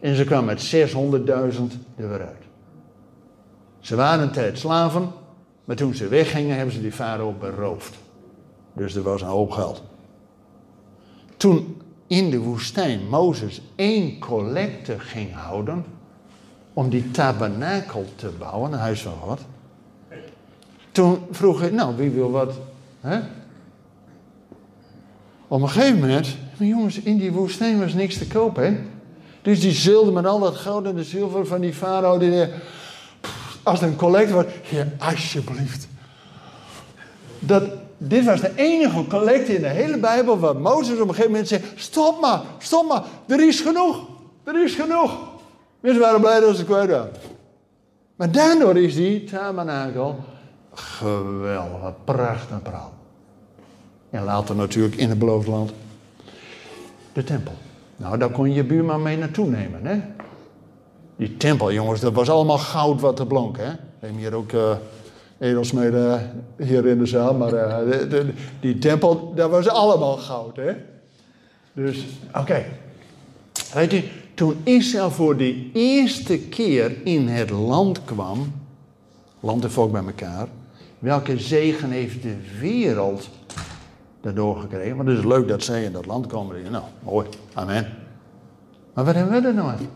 En 0.00 0.16
ze 0.16 0.24
kwamen 0.24 0.44
met 0.44 0.74
600.000 0.74 0.96
er 1.96 2.08
weer 2.08 2.26
uit. 2.26 2.42
Ze 3.80 3.96
waren 3.96 4.22
een 4.22 4.32
tijd 4.32 4.58
slaven, 4.58 5.12
maar 5.64 5.76
toen 5.76 5.94
ze 5.94 6.08
weggingen 6.08 6.56
hebben 6.56 6.74
ze 6.74 6.80
die 6.80 6.92
farao 6.92 7.34
beroofd. 7.40 7.96
Dus 8.72 8.94
er 8.94 9.02
was 9.02 9.22
een 9.22 9.28
hoop 9.28 9.50
geld. 9.50 9.82
Toen 11.36 11.82
in 12.10 12.30
de 12.30 12.38
woestijn 12.38 13.08
Mozes 13.08 13.60
één 13.74 14.18
collecte 14.18 14.98
ging 14.98 15.34
houden 15.34 15.84
om 16.72 16.88
die 16.88 17.10
tabernakel 17.10 18.04
te 18.14 18.28
bouwen, 18.38 18.72
een 18.72 18.78
huis 18.78 19.02
van 19.02 19.12
God. 19.12 19.40
Toen 20.92 21.18
vroeg 21.30 21.60
hij, 21.60 21.70
nou 21.70 21.96
wie 21.96 22.10
wil 22.10 22.30
wat? 22.30 22.52
Hè? 23.00 23.20
Op 25.48 25.62
een 25.62 25.68
gegeven 25.68 25.98
moment, 25.98 26.36
maar 26.56 26.68
jongens, 26.68 27.00
in 27.00 27.18
die 27.18 27.32
woestijn 27.32 27.80
was 27.80 27.92
niks 27.92 28.18
te 28.18 28.26
kopen. 28.26 28.90
Dus 29.42 29.60
die 29.60 29.72
zilde 29.72 30.10
met 30.10 30.26
al 30.26 30.38
dat 30.38 30.56
goud 30.56 30.84
en 30.84 30.94
de 30.94 31.04
zilver 31.04 31.46
van 31.46 31.60
die 31.60 31.74
farao. 31.74 32.18
Die, 32.18 32.46
als 33.62 33.80
een 33.80 33.96
collect 33.96 34.30
wordt, 34.30 34.52
ja, 34.70 34.86
alsjeblieft. 34.98 35.88
Dat, 37.38 37.62
dit 38.02 38.24
was 38.24 38.40
de 38.40 38.52
enige 38.56 39.06
collecte 39.06 39.54
in 39.54 39.62
de 39.62 39.68
hele 39.68 39.98
Bijbel 39.98 40.38
waar 40.38 40.56
Mozes 40.56 41.00
op 41.00 41.08
een 41.08 41.14
gegeven 41.14 41.30
moment 41.30 41.48
zei: 41.48 41.62
Stop 41.74 42.20
maar, 42.20 42.40
stop 42.58 42.88
maar, 42.88 43.02
er 43.26 43.46
is 43.46 43.60
genoeg, 43.60 44.06
er 44.44 44.64
is 44.64 44.74
genoeg. 44.74 45.18
Mensen 45.80 46.02
waren 46.02 46.20
blij 46.20 46.40
dat 46.40 46.56
ze 46.56 46.64
kwijt 46.64 46.90
waren. 46.90 47.10
Maar 48.16 48.30
daardoor 48.30 48.78
is 48.78 48.94
die 48.94 49.24
tabernakel 49.24 50.18
geweldig, 50.74 51.94
prachtig 52.04 52.50
en 52.50 52.62
praal. 52.62 52.92
En 54.10 54.24
later 54.24 54.56
natuurlijk 54.56 54.96
in 54.96 55.08
het 55.08 55.18
beloofd 55.18 55.46
land 55.46 55.72
de 57.12 57.24
tempel. 57.24 57.54
Nou, 57.96 58.18
daar 58.18 58.30
kon 58.30 58.52
je 58.52 58.64
buurman 58.64 59.02
mee 59.02 59.16
naartoe 59.16 59.46
nemen, 59.46 59.86
hè? 59.86 60.00
Die 61.16 61.36
tempel, 61.36 61.72
jongens, 61.72 62.00
dat 62.00 62.12
was 62.12 62.30
allemaal 62.30 62.58
goud 62.58 63.00
wat 63.00 63.18
er 63.18 63.26
blonk, 63.26 63.56
hè? 63.56 63.70
We 63.70 64.06
hebben 64.06 64.18
hier 64.18 64.34
ook 64.34 64.52
uh, 64.52 64.76
edelsmeden 65.40 66.44
hier 66.56 66.86
in 66.86 66.98
de 66.98 67.06
zaal, 67.06 67.34
maar 67.34 67.50
de, 67.50 68.32
die 68.60 68.78
tempel, 68.78 69.32
dat 69.34 69.50
was 69.50 69.68
allemaal 69.68 70.16
goud, 70.16 70.56
hè? 70.56 70.72
Dus, 71.72 72.06
oké. 72.34 72.64
Weet 73.74 73.90
je, 73.90 74.08
toen 74.34 74.56
Israël 74.62 75.10
voor 75.10 75.36
de 75.36 75.70
eerste 75.72 76.38
keer 76.38 76.92
in 77.04 77.28
het 77.28 77.50
land 77.50 78.04
kwam, 78.04 78.52
land 79.40 79.64
en 79.64 79.70
volk 79.70 79.92
bij 79.92 80.04
elkaar, 80.04 80.48
welke 80.98 81.38
zegen 81.38 81.90
heeft 81.90 82.22
de 82.22 82.36
wereld 82.60 83.28
daardoor 84.20 84.60
gekregen? 84.60 84.96
Want 84.96 85.08
het 85.08 85.18
is 85.18 85.24
leuk 85.24 85.48
dat 85.48 85.62
zij 85.62 85.84
in 85.84 85.92
dat 85.92 86.06
land 86.06 86.26
komen. 86.26 86.70
Nou, 86.70 86.84
mooi, 87.02 87.26
amen. 87.54 87.88
Maar 88.94 89.04
wat 89.04 89.14
hebben 89.14 89.42
we 89.42 89.48
er 89.48 89.54
nou 89.54 89.68
aan? 89.68 89.88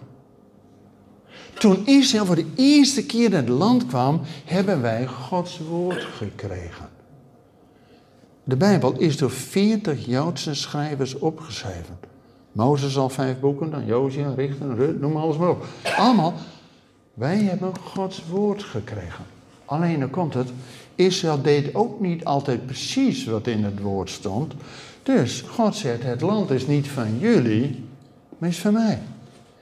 Toen 1.59 1.87
Israël 1.87 2.27
voor 2.27 2.35
de 2.35 2.47
eerste 2.57 3.07
keer 3.07 3.25
in 3.25 3.33
het 3.33 3.49
land 3.49 3.87
kwam, 3.87 4.21
hebben 4.45 4.81
wij 4.83 5.07
Gods 5.07 5.59
woord 5.59 6.05
gekregen. 6.05 6.89
De 8.45 8.57
Bijbel 8.57 8.99
is 8.99 9.17
door 9.17 9.31
40 9.31 10.07
Joodse 10.07 10.55
schrijvers 10.55 11.19
opgeschreven. 11.19 11.99
Mozes 12.53 12.97
al 12.97 13.09
vijf 13.09 13.41
boeken, 13.41 13.71
dan 13.71 13.87
Josia, 13.87 14.33
Richter, 14.37 14.75
Rut, 14.75 15.01
noem 15.01 15.17
alles 15.17 15.37
maar 15.37 15.49
op. 15.49 15.67
Allemaal, 15.97 16.35
wij 17.15 17.37
hebben 17.37 17.73
Gods 17.85 18.23
woord 18.31 18.63
gekregen. 18.63 19.25
Alleen 19.65 20.01
dan 20.01 20.11
komt 20.11 20.35
het, 20.35 20.49
Israël 20.95 21.43
deed 21.43 21.75
ook 21.75 22.01
niet 22.01 22.25
altijd 22.25 22.67
precies 22.67 23.25
wat 23.25 23.47
in 23.47 23.65
het 23.65 23.81
woord 23.81 24.11
stond. 24.11 24.53
Dus 25.03 25.45
God 25.49 25.77
zegt, 25.77 26.03
het 26.03 26.21
land 26.21 26.51
is 26.51 26.67
niet 26.67 26.89
van 26.89 27.19
jullie, 27.19 27.85
maar 28.39 28.49
is 28.49 28.59
van 28.59 28.73
mij. 28.73 28.99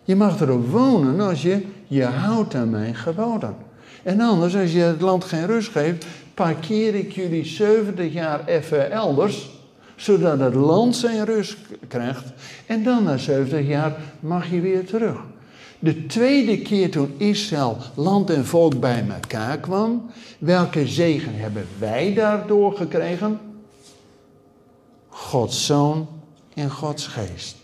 Je 0.05 0.17
mag 0.17 0.41
erop 0.41 0.71
wonen 0.71 1.21
als 1.21 1.43
je 1.43 1.67
je 1.93 2.05
houdt 2.05 2.55
aan 2.55 2.71
mijn 2.71 2.95
geboden. 2.95 3.57
En 4.03 4.21
anders, 4.21 4.57
als 4.57 4.73
je 4.73 4.81
het 4.81 5.01
land 5.01 5.25
geen 5.25 5.47
rust 5.47 5.71
geeft, 5.71 6.07
parkeer 6.35 6.95
ik 6.95 7.13
jullie 7.13 7.45
70 7.45 8.13
jaar 8.13 8.45
even 8.47 8.91
elders, 8.91 9.51
zodat 9.97 10.39
het 10.39 10.55
land 10.55 10.97
zijn 10.97 11.25
rust 11.25 11.57
krijgt. 11.89 12.25
En 12.67 12.83
dan 12.83 13.03
na 13.05 13.17
70 13.17 13.67
jaar 13.67 13.97
mag 14.21 14.51
je 14.51 14.61
weer 14.61 14.87
terug. 14.87 15.17
De 15.79 16.07
tweede 16.07 16.59
keer 16.59 16.91
toen 16.91 17.15
Israël, 17.17 17.77
land 17.95 18.31
en 18.31 18.47
volk 18.47 18.81
bij 18.81 19.05
elkaar 19.09 19.59
kwam, 19.59 20.11
welke 20.39 20.87
zegen 20.87 21.35
hebben 21.35 21.67
wij 21.79 22.15
daardoor 22.15 22.77
gekregen? 22.77 23.39
Gods 25.09 25.67
zoon 25.67 26.09
en 26.55 26.71
Gods 26.71 27.07
geest. 27.07 27.57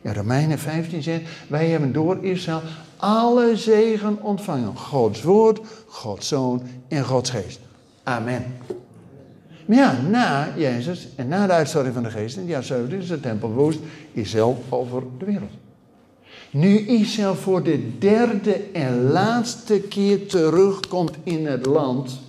Ja, 0.00 0.12
Romeinen 0.12 0.58
15 0.58 1.02
zegt, 1.02 1.22
wij 1.48 1.68
hebben 1.68 1.92
door 1.92 2.24
Israël 2.24 2.62
alle 3.04 3.56
zegen 3.56 4.22
ontvangen. 4.22 4.76
Gods 4.76 5.22
woord, 5.22 5.60
Gods 5.86 6.28
zoon 6.28 6.62
en 6.88 7.04
Gods 7.04 7.30
geest. 7.30 7.60
Amen. 8.02 8.56
Maar 9.66 9.76
ja, 9.76 10.00
na 10.10 10.48
Jezus 10.56 11.08
en 11.16 11.28
na 11.28 11.46
de 11.46 11.52
uitstorting 11.52 11.94
van 11.94 12.02
de 12.02 12.10
geest, 12.10 12.36
in 12.36 12.42
het 12.42 12.50
jaar 12.50 12.62
70 12.62 12.98
is 12.98 13.08
de 13.08 13.20
tempel 13.20 13.50
woest, 13.50 13.78
Israël 14.12 14.62
over 14.68 15.02
de 15.18 15.24
wereld. 15.24 15.50
Nu 16.50 16.78
Israël 16.78 17.34
voor 17.34 17.62
de 17.62 17.98
derde 17.98 18.64
en 18.72 19.10
laatste 19.10 19.80
keer 19.80 20.26
terugkomt 20.28 21.12
in 21.22 21.46
het 21.46 21.66
land, 21.66 22.20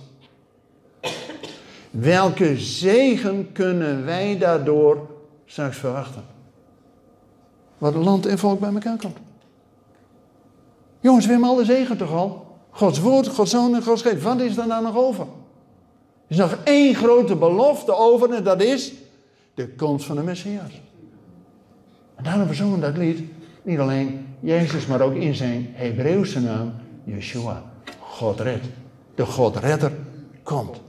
welke 1.90 2.58
zegen 2.58 3.52
kunnen 3.52 4.04
wij 4.04 4.38
daardoor 4.38 5.08
straks 5.46 5.76
verwachten? 5.76 6.24
Wat 7.78 7.94
land 7.94 8.26
en 8.26 8.38
volk 8.38 8.60
bij 8.60 8.72
elkaar 8.72 8.96
komt. 8.96 9.16
Jongens, 11.06 11.26
we 11.26 11.32
hebben 11.32 11.50
alle 11.50 11.64
zegen 11.64 11.96
toch 11.96 12.12
al? 12.12 12.58
Gods 12.70 13.00
woord, 13.00 13.28
Gods 13.28 13.50
zoon 13.50 13.74
en 13.74 13.82
Gods 13.82 14.02
geest. 14.02 14.22
Wat 14.22 14.40
is 14.40 14.56
er 14.56 14.66
nou 14.66 14.82
nog 14.82 14.96
over? 14.96 15.24
Er 15.24 15.28
is 16.26 16.36
nog 16.36 16.58
één 16.64 16.94
grote 16.94 17.36
belofte 17.36 17.94
over 17.94 18.30
en 18.30 18.44
dat 18.44 18.62
is 18.62 18.92
de 19.54 19.68
komst 19.68 20.06
van 20.06 20.16
de 20.16 20.22
Messias. 20.22 20.80
En 22.14 22.24
daarom 22.24 22.54
zongen 22.54 22.80
dat 22.80 22.96
lied 22.96 23.20
niet 23.62 23.78
alleen 23.78 24.26
Jezus, 24.40 24.86
maar 24.86 25.00
ook 25.00 25.14
in 25.14 25.34
zijn 25.34 25.68
Hebreeuwse 25.72 26.40
naam 26.40 26.72
Yeshua. 27.04 27.62
God 27.98 28.40
redt. 28.40 28.66
De 29.14 29.26
Godredder 29.26 29.92
komt. 30.42 30.80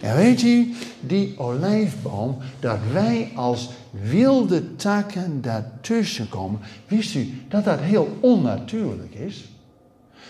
En 0.00 0.16
weet 0.16 0.40
je, 0.40 0.74
die 1.00 1.38
olijfboom, 1.38 2.36
dat 2.60 2.78
wij 2.92 3.30
als 3.34 3.70
wilde 3.90 4.76
takken 4.76 5.40
daartussen 5.40 6.28
komen, 6.28 6.60
wist 6.88 7.14
u 7.14 7.32
dat 7.48 7.64
dat 7.64 7.80
heel 7.80 8.16
onnatuurlijk 8.20 9.14
is? 9.14 9.48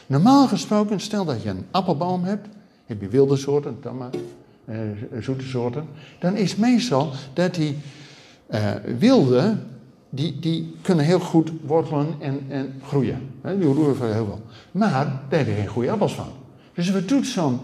Normaal 0.07 0.49
gesproken, 0.49 1.01
stel 1.01 1.25
dat 1.25 1.43
je 1.43 1.49
een 1.49 1.67
appelboom 1.71 2.25
hebt, 2.25 2.49
heb 2.87 3.01
je 3.01 3.09
wilde 3.09 3.37
soorten, 3.37 3.79
maar, 3.99 4.11
eh, 4.65 4.79
zoete 5.21 5.45
soorten, 5.45 5.87
dan 6.19 6.37
is 6.37 6.57
meestal 6.57 7.11
dat 7.33 7.55
die 7.55 7.77
eh, 8.47 8.71
wilde, 8.99 9.57
die, 10.11 10.39
die 10.39 10.75
kunnen 10.83 11.05
heel 11.05 11.21
goed 11.21 11.53
wortelen 11.67 12.15
en, 12.19 12.41
en 12.49 12.73
groeien. 12.83 13.31
Die 13.43 13.73
roeren 13.73 14.15
heel 14.15 14.27
wel. 14.27 14.41
Maar 14.71 15.21
daar 15.29 15.39
heb 15.39 15.57
geen 15.57 15.67
goede 15.67 15.91
appels 15.91 16.15
van. 16.15 16.29
Dus 16.75 16.91
wat 16.91 17.09
doet 17.09 17.27
zo'n 17.27 17.61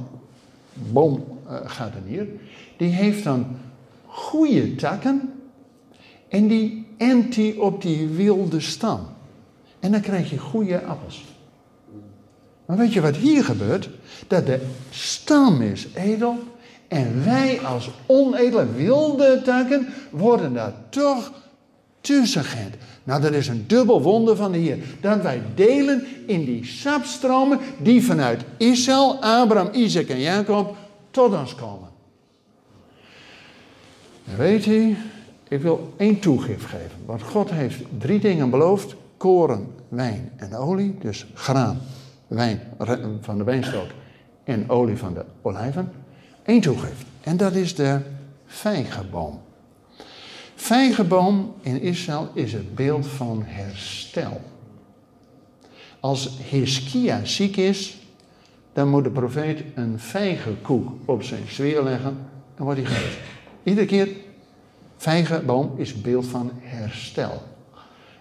boom 0.93 1.34
uh, 1.51 1.57
gaat 1.65 1.95
er 1.95 2.11
neer. 2.11 2.27
Die 2.77 2.89
heeft 2.89 3.25
dan 3.25 3.47
goede 4.07 4.75
takken 4.75 5.33
en 6.29 6.49
die 6.49 6.87
ent 6.97 7.37
op 7.59 7.83
die 7.83 8.09
wilde 8.09 8.61
stam. 8.61 9.01
En 9.81 9.93
dan 9.93 10.01
krijg 10.01 10.31
je 10.31 10.39
goede 10.39 10.83
appels. 10.83 11.25
Maar 12.67 12.77
weet 12.77 12.93
je 12.93 13.01
wat 13.01 13.17
hier 13.17 13.45
gebeurt? 13.45 13.91
Dat 14.27 14.47
de 14.47 14.61
stam 14.91 15.63
is 15.63 15.87
edel 15.95 16.39
en 16.89 17.25
wij 17.25 17.61
als 17.61 17.91
onedele 18.07 18.67
wilde 18.73 19.43
takken 19.45 19.89
worden 20.11 20.55
daar 20.55 20.75
toch 20.89 21.33
tussen 22.01 22.45
Nou, 23.05 23.21
dat 23.21 23.33
is 23.33 23.49
een 23.49 23.65
dubbel 23.67 24.03
wonder 24.03 24.37
van 24.37 24.53
de 24.53 24.59
Heer. 24.59 24.79
Dat 25.01 25.23
wij 25.23 25.43
delen 25.55 26.07
in 26.27 26.45
die 26.45 26.65
sapstromen 26.65 27.59
die 27.79 28.05
vanuit 28.05 28.45
Israël, 28.57 29.17
Abraham, 29.21 29.69
Isaac 29.73 30.09
en 30.09 30.21
Jacob 30.21 30.77
tot 31.15 31.35
ons 31.35 31.55
komen. 31.55 31.89
En 34.25 34.37
weet 34.37 34.67
u, 34.67 34.97
ik 35.49 35.61
wil 35.61 35.93
één 35.97 36.21
toegift 36.21 36.65
geven. 36.65 36.99
Want 37.05 37.23
God 37.23 37.51
heeft 37.51 37.83
drie 37.99 38.21
dingen 38.21 38.51
beloofd: 38.51 38.95
koren, 39.17 39.67
wijn 39.89 40.33
en 40.37 40.57
olie. 40.57 40.99
Dus 40.99 41.27
graan, 41.35 41.81
wijn 42.27 42.61
van 43.21 43.39
de 43.39 43.45
wijnstok 43.45 43.87
en 44.45 44.71
olie 44.71 44.97
van 44.97 45.15
de 45.15 45.25
olijven. 45.43 45.93
Eén 46.43 46.61
toegift. 46.61 47.05
En 47.21 47.37
dat 47.37 47.53
is 47.53 47.75
de 47.75 48.01
vijgenboom. 48.47 49.41
Vijgenboom 50.55 51.55
in 51.61 51.81
Israël 51.81 52.29
is 52.33 52.53
het 52.53 52.75
beeld 52.75 53.07
van 53.07 53.43
herstel. 53.47 54.41
Als 56.01 56.39
Hiskia 56.51 57.25
ziek 57.25 57.57
is, 57.57 58.04
dan 58.75 58.89
moet 58.89 59.05
de 59.05 59.11
profeet 59.11 59.65
een 59.75 59.99
vijgenkoek 59.99 60.93
op 61.05 61.23
zijn 61.23 61.43
sfeer 61.47 61.83
leggen 61.83 62.17
en 62.55 62.65
wordt 62.65 62.81
hij 62.81 62.89
genezen. 62.89 63.21
Iedere 63.63 63.87
keer, 63.87 64.09
vijgenboom 64.97 65.73
is 65.77 66.01
beeld 66.01 66.27
van 66.27 66.51
herstel. 66.61 67.43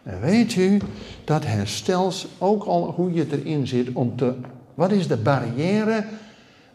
En 0.03 0.21
weet 0.21 0.55
u 0.55 0.79
dat 1.23 1.45
herstel 1.45 2.11
ook 2.37 2.63
al 2.63 2.91
hoe 2.91 3.13
je 3.13 3.25
erin 3.31 3.67
zit 3.67 3.87
om 3.93 4.15
te. 4.15 4.33
Wat 4.73 4.91
is 4.91 5.07
de 5.07 5.17
barrière 5.17 6.05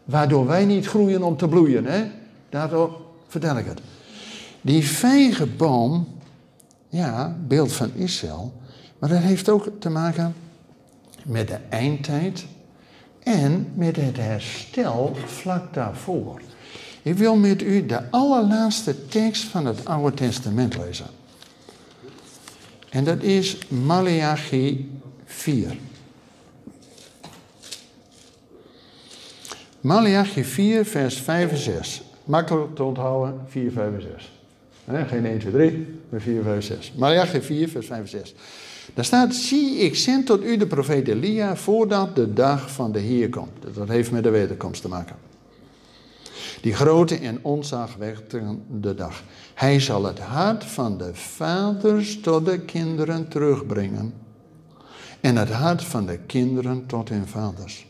waardoor 0.03 0.47
wij 0.47 0.65
niet 0.65 0.87
groeien 0.87 1.23
om 1.23 1.37
te 1.37 1.47
bloeien? 1.47 1.85
Hè? 1.85 2.03
Daardoor 2.49 3.01
vertel 3.27 3.57
ik 3.57 3.65
het. 3.65 3.81
Die 4.61 4.87
vijgenboom, 4.87 6.07
ja, 6.89 7.37
beeld 7.47 7.71
van 7.71 7.91
Israël, 7.95 8.53
maar 8.99 9.09
dat 9.09 9.19
heeft 9.19 9.49
ook 9.49 9.69
te 9.79 9.89
maken 9.89 10.33
met 11.23 11.47
de 11.47 11.57
eindtijd 11.69 12.45
en 13.29 13.71
met 13.75 13.95
het 13.95 14.17
herstel 14.17 15.15
vlak 15.25 15.73
daarvoor. 15.73 16.41
Ik 17.01 17.17
wil 17.17 17.35
met 17.35 17.61
u 17.61 17.85
de 17.85 18.09
allerlaatste 18.09 19.07
tekst 19.07 19.43
van 19.43 19.65
het 19.65 19.85
Oude 19.85 20.15
Testament 20.15 20.77
lezen. 20.77 21.05
En 22.89 23.03
dat 23.03 23.23
is 23.23 23.57
Malachi 23.67 24.99
4. 25.25 25.77
Malachi 29.81 30.43
4, 30.43 30.85
vers 30.85 31.15
5 31.15 31.51
en 31.51 31.57
6. 31.57 32.01
Makkelijk 32.23 32.75
te 32.75 32.83
onthouden, 32.83 33.41
4, 33.47 33.71
5 33.71 33.93
en 33.93 34.01
6. 34.01 34.31
geen 35.07 35.25
1, 35.25 35.39
2, 35.39 35.51
3, 35.51 35.99
maar 36.09 36.21
4, 36.21 36.43
5 36.43 36.55
en 36.55 36.63
6. 36.63 36.93
Malachi 36.95 37.41
4, 37.41 37.69
vers 37.69 37.87
5 37.87 37.99
en 37.99 38.07
6. 38.07 38.33
Daar 38.93 39.05
staat, 39.05 39.35
zie 39.35 39.77
ik 39.77 39.95
zend 39.95 40.25
tot 40.25 40.43
u 40.43 40.57
de 40.57 40.67
profeet 40.67 41.07
Elia 41.07 41.55
voordat 41.55 42.15
de 42.15 42.33
dag 42.33 42.71
van 42.71 42.91
de 42.91 42.99
Heer 42.99 43.29
komt. 43.29 43.73
Dat 43.73 43.87
heeft 43.87 44.11
met 44.11 44.23
de 44.23 44.29
wederkomst 44.29 44.81
te 44.81 44.87
maken. 44.87 45.15
Die 46.61 46.73
grote 46.73 47.15
en 47.15 47.39
onzagwekkende 47.41 48.95
dag. 48.95 49.23
Hij 49.53 49.79
zal 49.79 50.03
het 50.03 50.19
hart 50.19 50.63
van 50.63 50.97
de 50.97 51.15
vaders 51.15 52.19
tot 52.19 52.45
de 52.45 52.59
kinderen 52.59 53.27
terugbrengen. 53.27 54.13
En 55.21 55.35
het 55.35 55.49
hart 55.49 55.83
van 55.83 56.05
de 56.05 56.17
kinderen 56.17 56.85
tot 56.85 57.09
hun 57.09 57.27
vaders. 57.27 57.87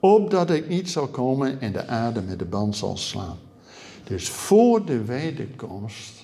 opdat 0.00 0.50
ik 0.50 0.68
niet 0.68 0.90
zal 0.90 1.06
komen 1.06 1.60
en 1.60 1.72
de 1.72 1.86
aarde 1.86 2.22
met 2.22 2.38
de 2.38 2.44
band 2.44 2.76
zal 2.76 2.96
slaan. 2.96 3.38
Dus 4.04 4.28
voor 4.28 4.84
de 4.84 5.04
wederkomst 5.04 6.17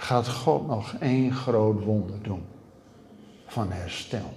gaat 0.00 0.28
God 0.28 0.66
nog 0.66 0.94
één 1.00 1.32
groot 1.32 1.84
wonder 1.84 2.22
doen 2.22 2.42
van 3.46 3.72
herstel. 3.72 4.32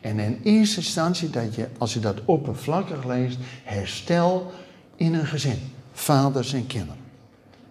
En 0.00 0.18
in 0.18 0.40
eerste 0.42 0.76
instantie 0.76 1.30
dat 1.30 1.54
je, 1.54 1.68
als 1.78 1.94
je 1.94 2.00
dat 2.00 2.16
oppervlakkig 2.24 3.04
leest, 3.04 3.38
herstel 3.64 4.52
in 4.96 5.14
een 5.14 5.26
gezin, 5.26 5.58
vaders 5.92 6.52
en 6.52 6.66
kinderen. 6.66 7.00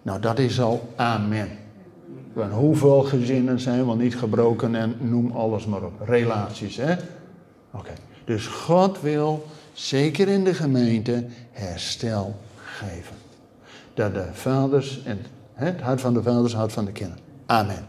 Nou, 0.02 0.20
dat 0.20 0.38
is 0.38 0.60
al 0.60 0.92
amen. 0.96 1.48
Want 2.32 2.52
hoeveel 2.52 3.02
gezinnen 3.02 3.60
zijn 3.60 3.86
wel 3.86 3.96
niet 3.96 4.16
gebroken 4.16 4.74
en 4.74 4.96
noem 5.00 5.30
alles 5.30 5.66
maar 5.66 5.82
op. 5.82 6.00
Relaties, 6.00 6.76
hè? 6.76 6.94
Oké. 7.70 7.92
Dus 8.24 8.46
God 8.46 9.00
wil, 9.00 9.46
zeker 9.72 10.28
in 10.28 10.44
de 10.44 10.54
gemeente, 10.54 11.26
herstel 11.50 12.36
geven. 12.56 13.16
Dat 13.94 14.14
de 14.14 14.28
vaders, 14.32 15.02
en 15.04 15.20
het 15.62 15.80
hart 15.80 16.00
van 16.00 16.14
de 16.14 16.22
vaders, 16.22 16.52
het 16.52 16.60
hart 16.60 16.72
van 16.72 16.84
de 16.84 16.92
kinderen. 16.92 17.24
Amen. 17.46 17.86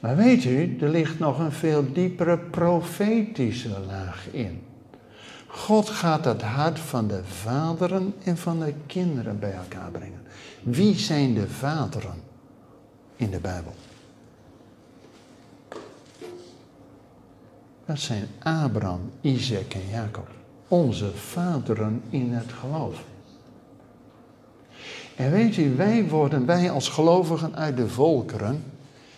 Maar 0.00 0.16
weet 0.16 0.44
u, 0.44 0.76
er 0.80 0.88
ligt 0.88 1.18
nog 1.18 1.38
een 1.38 1.52
veel 1.52 1.92
diepere 1.92 2.38
profetische 2.38 3.80
laag 3.86 4.26
in. 4.30 4.62
God 5.46 5.88
gaat 5.88 6.24
het 6.24 6.42
hart 6.42 6.78
van 6.78 7.08
de 7.08 7.24
vaderen 7.24 8.14
en 8.24 8.36
van 8.36 8.58
de 8.58 8.74
kinderen 8.86 9.38
bij 9.38 9.52
elkaar 9.52 9.90
brengen. 9.90 10.20
Wie 10.62 10.94
zijn 10.94 11.34
de 11.34 11.48
vaderen 11.48 12.22
in 13.16 13.30
de 13.30 13.38
Bijbel? 13.38 13.74
Dat 17.86 17.98
zijn 17.98 18.28
Abraham, 18.42 19.10
Isaac 19.20 19.74
en 19.74 19.88
Jacob. 19.90 20.28
Onze 20.68 21.12
vaderen 21.14 22.02
in 22.10 22.32
het 22.32 22.52
geloof. 22.52 23.02
En 25.16 25.30
weet 25.30 25.56
u, 25.56 25.76
wij 25.76 26.08
worden, 26.08 26.46
wij 26.46 26.70
als 26.70 26.88
gelovigen 26.88 27.56
uit 27.56 27.76
de 27.76 27.88
volkeren, 27.88 28.62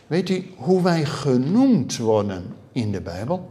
weet 0.07 0.29
u 0.29 0.45
hoe 0.57 0.83
wij 0.83 1.05
genoemd 1.05 1.97
worden 1.97 2.45
in 2.73 2.93
de 2.93 3.01
Bijbel? 3.01 3.51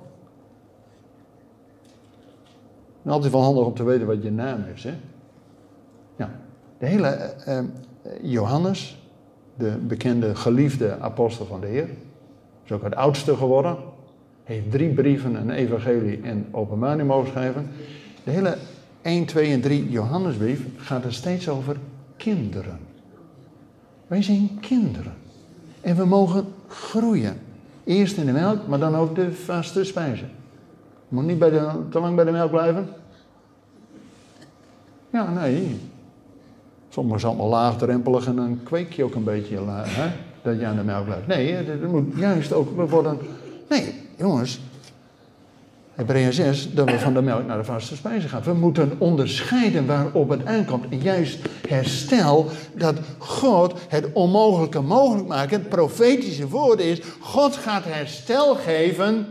Altijd 3.05 3.31
wel 3.31 3.41
handig 3.41 3.65
om 3.65 3.73
te 3.73 3.83
weten 3.83 4.07
wat 4.07 4.23
je 4.23 4.31
naam 4.31 4.63
is, 4.75 4.83
hè? 4.83 4.93
Ja, 6.15 6.31
de 6.77 6.86
hele 6.86 7.33
uh, 7.47 7.60
Johannes, 8.21 8.97
de 9.55 9.77
bekende 9.88 10.36
geliefde 10.36 10.99
apostel 10.99 11.45
van 11.45 11.62
de 11.62 11.67
Heer, 11.67 11.89
is 12.65 12.71
ook 12.71 12.83
het 12.83 12.95
oudste 12.95 13.36
geworden, 13.36 13.77
heeft 14.43 14.71
drie 14.71 14.93
brieven, 14.93 15.36
een 15.36 15.49
evangelie 15.49 16.21
en 16.21 16.47
openbaring 16.51 17.07
mogen 17.07 17.29
schrijven. 17.29 17.69
De 18.23 18.31
hele 18.31 18.57
1, 19.01 19.25
2 19.25 19.51
en 19.51 19.62
3 19.62 19.89
Johannesbrief 19.89 20.65
gaat 20.77 21.03
er 21.03 21.13
steeds 21.13 21.49
over 21.49 21.77
kinderen. 22.17 22.80
Wij 24.08 24.21
zijn 24.21 24.58
kinderen. 24.60 25.13
En 25.82 25.95
we 25.95 26.06
mogen 26.06 26.45
groeien. 26.67 27.39
Eerst 27.84 28.17
in 28.17 28.25
de 28.25 28.32
melk, 28.32 28.67
maar 28.67 28.80
dan 28.80 28.95
ook 28.95 29.15
de 29.15 29.34
vaste 29.34 29.84
spijzen. 29.84 30.30
Je 31.10 31.15
moet 31.15 31.25
niet 31.25 31.39
bij 31.39 31.49
de, 31.49 31.69
te 31.89 31.99
lang 31.99 32.15
bij 32.15 32.25
de 32.25 32.32
melk 32.32 32.51
blijven. 32.51 32.88
Ja, 35.10 35.32
nee. 35.32 35.80
Sommige 36.89 37.19
zijn 37.19 37.32
allemaal 37.32 37.49
laagdrempelig 37.49 38.25
en 38.25 38.36
dan 38.36 38.60
kweek 38.63 38.93
je 38.93 39.03
ook 39.03 39.15
een 39.15 39.23
beetje 39.23 39.60
hè, 39.67 40.12
dat 40.41 40.60
je 40.60 40.65
aan 40.65 40.75
de 40.75 40.84
melk 40.84 41.06
blijft. 41.06 41.27
Nee, 41.27 41.51
het 41.53 41.91
moet 41.91 42.15
juist 42.15 42.53
ook 42.53 42.89
worden. 42.89 43.17
Nee, 43.69 43.93
jongens, 44.17 44.62
Hebreeën 45.97 46.33
6, 46.33 46.73
dat 46.73 46.89
we 46.89 46.99
van 46.99 47.13
de 47.13 47.21
melk 47.21 47.45
naar 47.45 47.57
de 47.57 47.63
vaste 47.63 47.95
spijzen 47.95 48.29
gaan. 48.29 48.43
We 48.43 48.53
moeten 48.53 48.95
onderscheiden 48.97 49.86
waarop 49.86 50.29
het 50.29 50.45
aankomt. 50.45 50.86
En 50.89 50.99
juist 51.01 51.39
herstel 51.67 52.49
dat 52.73 52.95
God 53.17 53.73
het 53.88 54.10
onmogelijke 54.13 54.81
mogelijk 54.81 55.27
maakt. 55.27 55.51
Het 55.51 55.69
profetische 55.69 56.47
woord 56.47 56.79
is, 56.79 57.01
God 57.19 57.55
gaat 57.55 57.83
herstel 57.86 58.55
geven. 58.55 59.27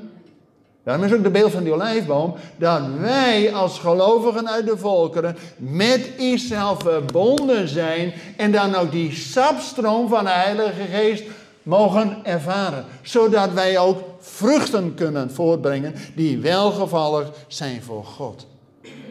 Daarom 0.85 1.05
is 1.05 1.13
ook 1.13 1.23
de 1.23 1.31
beeld 1.31 1.53
van 1.53 1.65
die 1.65 1.73
olijfboom. 1.73 2.35
Dat 2.57 2.83
wij 3.01 3.55
als 3.55 3.79
gelovigen 3.79 4.49
uit 4.49 4.67
de 4.67 4.77
volkeren 4.77 5.37
met 5.57 6.11
Israël 6.17 6.77
verbonden 6.79 7.69
zijn. 7.69 8.13
En 8.37 8.53
dan 8.53 8.75
ook 8.75 8.91
die 8.91 9.13
sapstroom 9.13 10.09
van 10.09 10.25
de 10.25 10.31
Heilige 10.31 10.83
Geest 10.93 11.25
mogen 11.63 12.17
ervaren. 12.23 12.85
Zodat 13.03 13.53
wij 13.53 13.79
ook 13.79 14.03
vruchten 14.33 14.95
kunnen 14.95 15.31
voortbrengen 15.31 15.95
die 16.15 16.39
welgevallig 16.39 17.31
zijn 17.49 17.83
voor 17.83 18.05
God. 18.05 18.47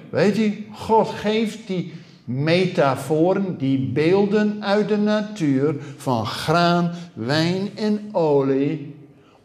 Weet 0.09 0.35
je, 0.35 0.57
God 0.71 1.09
geeft 1.09 1.67
die 1.67 1.93
metaforen, 2.25 3.57
die 3.57 3.79
beelden 3.79 4.63
uit 4.63 4.87
de 4.87 4.97
natuur 4.97 5.75
van 5.97 6.25
graan, 6.25 6.91
wijn 7.13 7.69
en 7.75 8.09
olie, 8.11 8.93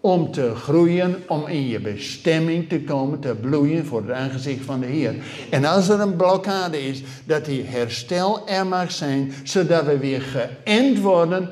om 0.00 0.32
te 0.32 0.52
groeien, 0.54 1.16
om 1.26 1.46
in 1.46 1.68
je 1.68 1.80
bestemming 1.80 2.68
te 2.68 2.80
komen, 2.80 3.20
te 3.20 3.34
bloeien 3.40 3.86
voor 3.86 4.00
het 4.00 4.10
aangezicht 4.10 4.64
van 4.64 4.80
de 4.80 4.86
Heer. 4.86 5.14
En 5.50 5.64
als 5.64 5.88
er 5.88 6.00
een 6.00 6.16
blokkade 6.16 6.82
is, 6.82 7.02
dat 7.24 7.44
die 7.44 7.62
herstel 7.62 8.48
er 8.48 8.66
mag 8.66 8.92
zijn, 8.92 9.32
zodat 9.44 9.84
we 9.84 9.98
weer 9.98 10.22
geënt 10.22 11.00
worden 11.00 11.50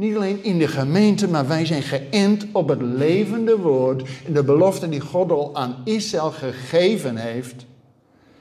niet 0.00 0.16
alleen 0.16 0.44
in 0.44 0.58
de 0.58 0.68
gemeente, 0.68 1.28
maar 1.28 1.48
wij 1.48 1.66
zijn 1.66 1.82
geënt 1.82 2.46
op 2.52 2.68
het 2.68 2.82
levende 2.82 3.56
woord. 3.56 4.02
En 4.26 4.32
de 4.32 4.44
belofte 4.44 4.88
die 4.88 5.00
God 5.00 5.30
al 5.30 5.56
aan 5.56 5.76
Israël 5.84 6.30
gegeven 6.30 7.16
heeft. 7.16 7.66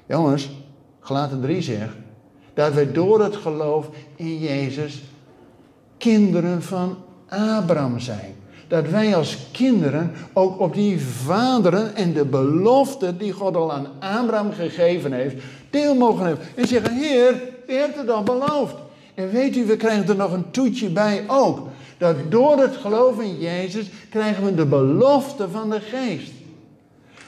Jongens, 0.05 0.49
gelaten 0.99 1.41
3 1.41 1.61
zegt 1.61 1.95
dat 2.53 2.73
wij 2.73 2.91
door 2.91 3.23
het 3.23 3.35
geloof 3.35 3.89
in 4.15 4.39
Jezus 4.39 5.03
kinderen 5.97 6.63
van 6.63 6.97
Abraham 7.29 7.99
zijn. 7.99 8.35
Dat 8.67 8.89
wij 8.89 9.15
als 9.15 9.37
kinderen 9.51 10.11
ook 10.33 10.59
op 10.59 10.73
die 10.73 11.01
vaderen 11.01 11.95
en 11.95 12.13
de 12.13 12.25
belofte 12.25 13.17
die 13.17 13.31
God 13.31 13.55
al 13.55 13.73
aan 13.73 13.87
Abraham 13.99 14.51
gegeven 14.51 15.11
heeft, 15.11 15.35
deel 15.69 15.95
mogen 15.95 16.25
hebben. 16.25 16.45
En 16.55 16.67
zeggen, 16.67 16.97
Heer, 16.97 17.41
u 17.67 17.73
hebt 17.73 17.97
het 17.97 18.09
al 18.09 18.23
beloofd. 18.23 18.75
En 19.19 19.31
weet 19.31 19.55
u, 19.55 19.65
we 19.65 19.77
krijgen 19.77 20.07
er 20.07 20.15
nog 20.15 20.31
een 20.31 20.51
toetje 20.51 20.89
bij 20.89 21.23
ook. 21.27 21.67
Dat 21.97 22.15
door 22.29 22.57
het 22.57 22.75
geloof 22.75 23.21
in 23.21 23.39
Jezus 23.39 23.89
krijgen 24.09 24.45
we 24.45 24.55
de 24.55 24.65
belofte 24.65 25.49
van 25.49 25.69
de 25.69 25.79
geest. 25.79 26.31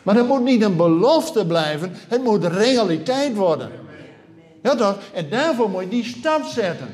Maar 0.03 0.15
dat 0.15 0.27
moet 0.27 0.43
niet 0.43 0.61
een 0.61 0.75
belofte 0.75 1.45
blijven, 1.45 1.91
het 2.07 2.23
moet 2.23 2.45
realiteit 2.45 3.35
worden. 3.35 3.69
Ja 4.61 4.75
toch? 4.75 4.97
En 5.13 5.29
daarvoor 5.29 5.69
moet 5.69 5.81
je 5.81 5.87
die 5.87 6.03
stap 6.03 6.43
zetten. 6.43 6.87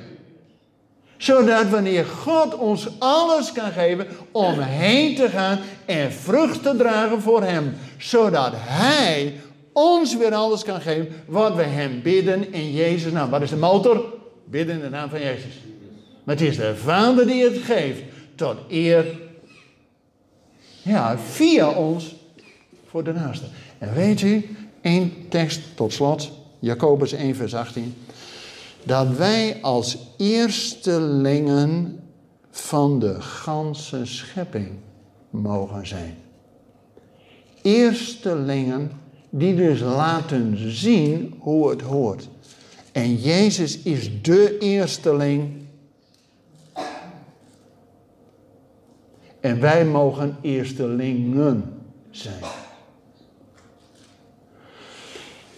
Zodat 1.18 1.70
wanneer 1.70 2.06
God 2.06 2.56
ons 2.56 2.90
alles 3.00 3.52
kan 3.52 3.72
geven 3.72 4.08
om 4.32 4.60
heen 4.60 5.16
te 5.16 5.30
gaan 5.30 5.60
en 5.86 6.12
vrucht 6.12 6.64
te 6.64 6.76
dragen 6.76 7.22
voor 7.22 7.44
Hem. 7.44 7.76
Zodat 7.98 8.52
Hij 8.56 9.40
ons 9.74 10.18
weer 10.18 10.34
alles 10.34 10.64
kan 10.64 10.82
geven 10.82 11.08
wat 11.26 11.56
we 11.56 11.64
Hem 11.64 12.02
bidden 12.02 12.54
in 12.54 12.72
Jezus 12.72 13.12
naam. 13.12 13.30
Wat 13.30 13.42
is 13.42 13.50
de 13.50 13.58
motor? 13.58 14.16
Bidden 14.50 14.76
in 14.76 14.82
de 14.82 14.90
naam 14.90 15.10
van 15.10 15.20
Jezus. 15.20 15.62
Maar 16.24 16.36
het 16.36 16.44
is 16.44 16.56
de 16.56 16.76
Vader 16.76 17.28
die 17.28 17.44
het 17.44 17.58
geeft 17.58 18.02
tot 18.36 18.58
eer. 18.70 19.06
Ja, 20.82 21.18
via 21.18 21.70
ons 21.70 22.16
voor 22.86 23.04
de 23.04 23.14
naaste. 23.14 23.46
En 23.78 23.94
weet 23.94 24.22
u, 24.22 24.56
één 24.82 25.14
tekst 25.30 25.62
tot 25.76 25.94
slot, 25.94 26.32
Jacobus 26.60 27.12
1, 27.12 27.36
vers 27.36 27.56
18. 27.56 27.96
Dat 28.84 29.18
wij 29.18 29.58
als 29.62 29.98
eerstelingen 30.18 32.00
van 32.52 33.00
de 33.00 33.22
ganse 33.22 34.06
schepping 34.06 34.70
mogen 35.30 35.88
zijn. 35.88 36.16
Eerstelingen 37.62 38.92
die 39.30 39.56
dus 39.56 39.80
laten 39.80 40.72
zien 40.72 41.36
hoe 41.40 41.70
het 41.70 41.82
hoort. 41.82 42.28
En 42.98 43.16
Jezus 43.16 43.78
is 43.78 44.22
de 44.22 44.58
eersteling. 44.58 45.52
En 49.40 49.60
wij 49.60 49.86
mogen 49.86 50.38
eerstelingen 50.42 51.64
zijn. 52.12 52.44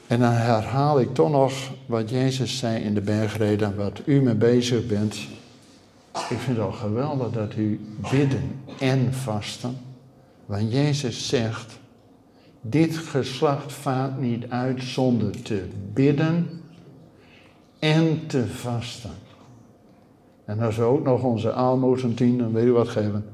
En 0.07 0.19
dan 0.19 0.31
herhaal 0.31 0.99
ik 0.99 1.13
toch 1.13 1.31
nog 1.31 1.53
wat 1.85 2.09
Jezus 2.09 2.57
zei 2.57 2.83
in 2.83 2.93
de 2.93 3.01
bergreden, 3.01 3.75
wat 3.75 4.01
u 4.05 4.21
mee 4.21 4.35
bezig 4.35 4.87
bent. 4.87 5.15
Ik 6.13 6.37
vind 6.37 6.57
het 6.57 6.59
al 6.59 6.71
geweldig 6.71 7.31
dat 7.31 7.55
u 7.55 7.79
bidden 8.11 8.61
en 8.79 9.13
vasten. 9.13 9.77
Want 10.45 10.71
Jezus 10.71 11.27
zegt, 11.27 11.79
dit 12.61 12.97
geslacht 12.97 13.73
vaart 13.73 14.21
niet 14.21 14.49
uit 14.49 14.83
zonder 14.83 15.41
te 15.41 15.67
bidden 15.93 16.58
en 17.79 18.27
te 18.27 18.47
vasten. 18.47 19.11
En 20.45 20.59
als 20.59 20.75
we 20.75 20.83
ook 20.83 21.03
nog 21.03 21.23
onze 21.23 21.53
aalmoes 21.53 22.03
tien, 22.15 22.37
dan 22.37 22.53
weet 22.53 22.65
u 22.65 22.71
wat 22.71 22.87
geven. 22.87 23.25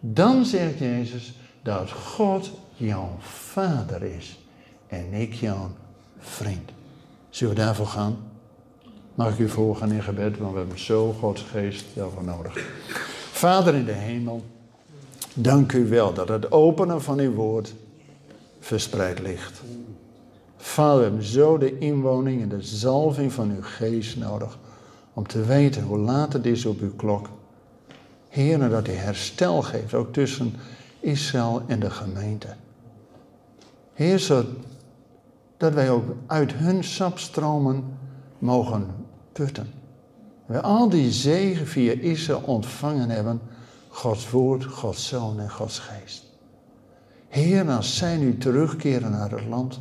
Dan 0.00 0.44
zegt 0.44 0.78
Jezus 0.78 1.34
dat 1.62 1.90
God 1.90 2.50
jouw 2.74 3.16
vader 3.18 4.02
is. 4.02 4.38
en 4.86 5.12
ik 5.12 5.32
jouw 5.32 5.70
vriend. 6.18 6.70
Zullen 7.30 7.54
we 7.54 7.60
daarvoor 7.60 7.86
gaan? 7.86 8.16
Mag 9.14 9.32
ik 9.32 9.38
u 9.38 9.48
voorgaan 9.48 9.92
in 9.92 10.02
gebed, 10.02 10.38
want 10.38 10.52
we 10.52 10.58
hebben 10.58 10.78
zo 10.78 11.12
Gods 11.12 11.42
geest 11.42 11.84
daarvoor 11.94 12.24
nodig. 12.24 12.68
Vader 13.32 13.74
in 13.74 13.84
de 13.84 13.92
hemel, 13.92 14.44
dank 15.34 15.72
u 15.72 15.88
wel 15.88 16.14
dat 16.14 16.28
het 16.28 16.52
openen 16.52 17.02
van 17.02 17.18
uw 17.18 17.32
woord 17.32 17.74
verspreid 18.60 19.20
ligt. 19.20 19.62
Vader, 20.66 21.16
we 21.16 21.26
zo 21.26 21.58
de 21.58 21.78
inwoning 21.78 22.42
en 22.42 22.48
de 22.48 22.62
zalving 22.62 23.32
van 23.32 23.50
uw 23.50 23.62
geest 23.62 24.16
nodig 24.16 24.58
om 25.12 25.26
te 25.26 25.44
weten 25.44 25.82
hoe 25.82 25.98
laat 25.98 26.32
het 26.32 26.46
is 26.46 26.66
op 26.66 26.80
uw 26.80 26.94
klok. 26.96 27.28
Heer, 28.28 28.68
dat 28.68 28.88
u 28.88 28.92
herstel 28.92 29.62
geeft, 29.62 29.94
ook 29.94 30.12
tussen 30.12 30.54
Israël 31.00 31.62
en 31.66 31.80
de 31.80 31.90
gemeente. 31.90 32.48
Heer, 33.92 34.18
zodat 34.18 34.54
wij 35.56 35.90
ook 35.90 36.04
uit 36.26 36.52
hun 36.54 36.84
sapstromen 36.84 37.84
mogen 38.38 38.86
putten. 39.32 39.70
We 40.46 40.60
al 40.60 40.88
die 40.88 41.10
zegen 41.12 41.66
via 41.66 41.92
Israël 41.92 42.42
ontvangen 42.44 43.08
hebben, 43.08 43.40
Gods 43.88 44.30
woord, 44.30 44.64
Gods 44.64 45.08
zoon 45.08 45.40
en 45.40 45.50
Gods 45.50 45.78
geest. 45.78 46.24
Heer, 47.28 47.70
als 47.70 47.96
zij 47.96 48.16
nu 48.16 48.38
terugkeren 48.38 49.10
naar 49.10 49.30
het 49.30 49.46
land, 49.46 49.80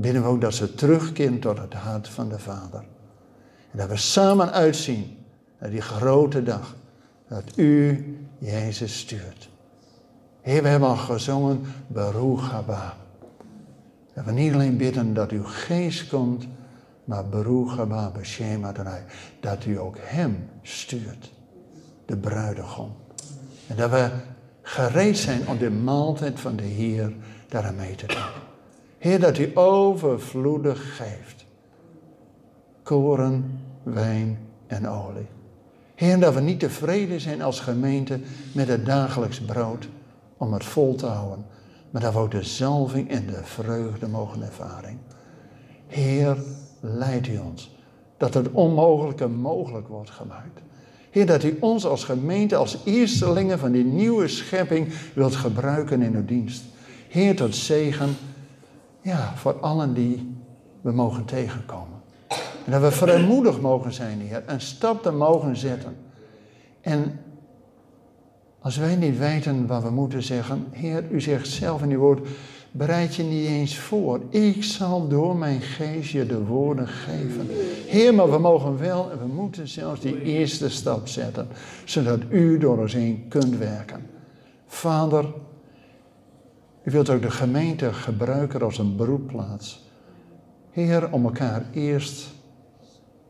bidden 0.00 0.22
we 0.22 0.28
ook 0.28 0.40
dat 0.40 0.54
ze 0.54 0.74
terugkeren 0.74 1.38
tot 1.38 1.58
het 1.58 1.74
hart 1.74 2.08
van 2.08 2.28
de 2.28 2.38
Vader. 2.38 2.84
En 3.70 3.78
dat 3.78 3.88
we 3.88 3.96
samen 3.96 4.52
uitzien 4.52 5.16
naar 5.58 5.70
die 5.70 5.80
grote 5.80 6.42
dag 6.42 6.76
dat 7.28 7.42
u 7.56 8.04
Jezus 8.38 8.98
stuurt. 8.98 9.48
Heer, 10.40 10.62
we 10.62 10.68
hebben 10.68 10.88
al 10.88 10.96
gezongen, 10.96 11.60
Baruch 11.86 12.50
haba. 12.50 12.96
Dat 14.14 14.24
we 14.24 14.32
niet 14.32 14.54
alleen 14.54 14.76
bidden 14.76 15.14
dat 15.14 15.30
uw 15.30 15.44
geest 15.44 16.08
komt, 16.08 16.46
maar 17.04 17.28
Baruch 17.28 17.76
haba. 17.76 18.12
Dat 19.40 19.64
u 19.64 19.78
ook 19.78 19.96
hem 19.98 20.48
stuurt, 20.62 21.32
de 22.06 22.16
bruidegom. 22.16 22.92
En 23.66 23.76
dat 23.76 23.90
we 23.90 24.10
gereed 24.62 25.18
zijn 25.18 25.48
om 25.48 25.58
de 25.58 25.70
maaltijd 25.70 26.40
van 26.40 26.56
de 26.56 26.62
Heer 26.62 27.12
daaraan 27.48 27.76
mee 27.76 27.94
te 27.94 28.06
doen. 28.06 28.47
Heer, 28.98 29.20
dat 29.20 29.38
u 29.38 29.50
overvloedig 29.54 30.96
geeft. 30.96 31.46
Koren, 32.82 33.60
wijn 33.82 34.38
en 34.66 34.88
olie. 34.88 35.26
Heer, 35.94 36.20
dat 36.20 36.34
we 36.34 36.40
niet 36.40 36.60
tevreden 36.60 37.20
zijn 37.20 37.42
als 37.42 37.60
gemeente 37.60 38.20
met 38.52 38.68
het 38.68 38.86
dagelijks 38.86 39.40
brood 39.40 39.88
om 40.36 40.52
het 40.52 40.64
vol 40.64 40.94
te 40.94 41.06
houden, 41.06 41.46
maar 41.90 42.02
dat 42.02 42.12
we 42.12 42.18
ook 42.18 42.30
de 42.30 42.42
zalving 42.42 43.10
en 43.10 43.26
de 43.26 43.40
vreugde 43.42 44.08
mogen 44.08 44.42
ervaren. 44.42 45.00
Heer, 45.86 46.36
leid 46.80 47.26
u 47.26 47.38
ons, 47.38 47.76
dat 48.16 48.34
het 48.34 48.50
onmogelijke 48.50 49.28
mogelijk 49.28 49.88
wordt 49.88 50.10
gemaakt. 50.10 50.60
Heer, 51.10 51.26
dat 51.26 51.42
u 51.42 51.56
ons 51.60 51.86
als 51.86 52.04
gemeente, 52.04 52.56
als 52.56 52.78
eerstelingen 52.84 53.58
van 53.58 53.72
die 53.72 53.84
nieuwe 53.84 54.28
schepping 54.28 54.88
wilt 55.14 55.36
gebruiken 55.36 56.02
in 56.02 56.14
uw 56.14 56.24
dienst. 56.24 56.62
Heer, 57.08 57.36
tot 57.36 57.54
zegen 57.54 58.16
ja, 59.00 59.32
voor 59.36 59.60
allen 59.60 59.94
die 59.94 60.36
we 60.80 60.92
mogen 60.92 61.24
tegenkomen. 61.24 61.96
En 62.64 62.72
dat 62.72 62.80
we 62.80 62.90
vrijmoedig 62.90 63.60
mogen 63.60 63.92
zijn, 63.92 64.20
Heer, 64.20 64.42
een 64.46 64.60
stap 64.60 65.02
te 65.02 65.10
mogen 65.10 65.56
zetten. 65.56 65.96
En 66.80 67.20
als 68.60 68.76
wij 68.76 68.96
niet 68.96 69.18
weten 69.18 69.66
wat 69.66 69.82
we 69.82 69.90
moeten 69.90 70.22
zeggen, 70.22 70.66
Heer, 70.70 71.04
u 71.10 71.20
zegt 71.20 71.48
zelf 71.48 71.82
in 71.82 71.90
uw 71.90 71.98
woord, 71.98 72.28
bereid 72.70 73.14
je 73.14 73.22
niet 73.22 73.46
eens 73.46 73.78
voor. 73.78 74.20
Ik 74.28 74.64
zal 74.64 75.08
door 75.08 75.36
mijn 75.36 75.60
geest 75.60 76.10
je 76.10 76.26
de 76.26 76.44
woorden 76.44 76.88
geven. 76.88 77.46
Heer, 77.86 78.14
maar 78.14 78.30
we 78.30 78.38
mogen 78.38 78.78
wel 78.78 79.10
en 79.10 79.18
we 79.18 79.26
moeten 79.26 79.68
zelfs 79.68 80.00
die 80.00 80.22
eerste 80.22 80.68
stap 80.68 81.08
zetten, 81.08 81.48
zodat 81.84 82.20
u 82.30 82.58
door 82.58 82.78
ons 82.78 82.92
heen 82.92 83.24
kunt 83.28 83.56
werken. 83.56 84.06
Vader, 84.66 85.24
u 86.88 86.90
wilt 86.90 87.10
ook 87.10 87.22
de 87.22 87.30
gemeente 87.30 87.92
gebruiken 87.92 88.62
als 88.62 88.78
een 88.78 88.96
beroepplaats. 88.96 89.86
Heer, 90.70 91.12
om 91.12 91.24
elkaar 91.24 91.64
eerst 91.72 92.26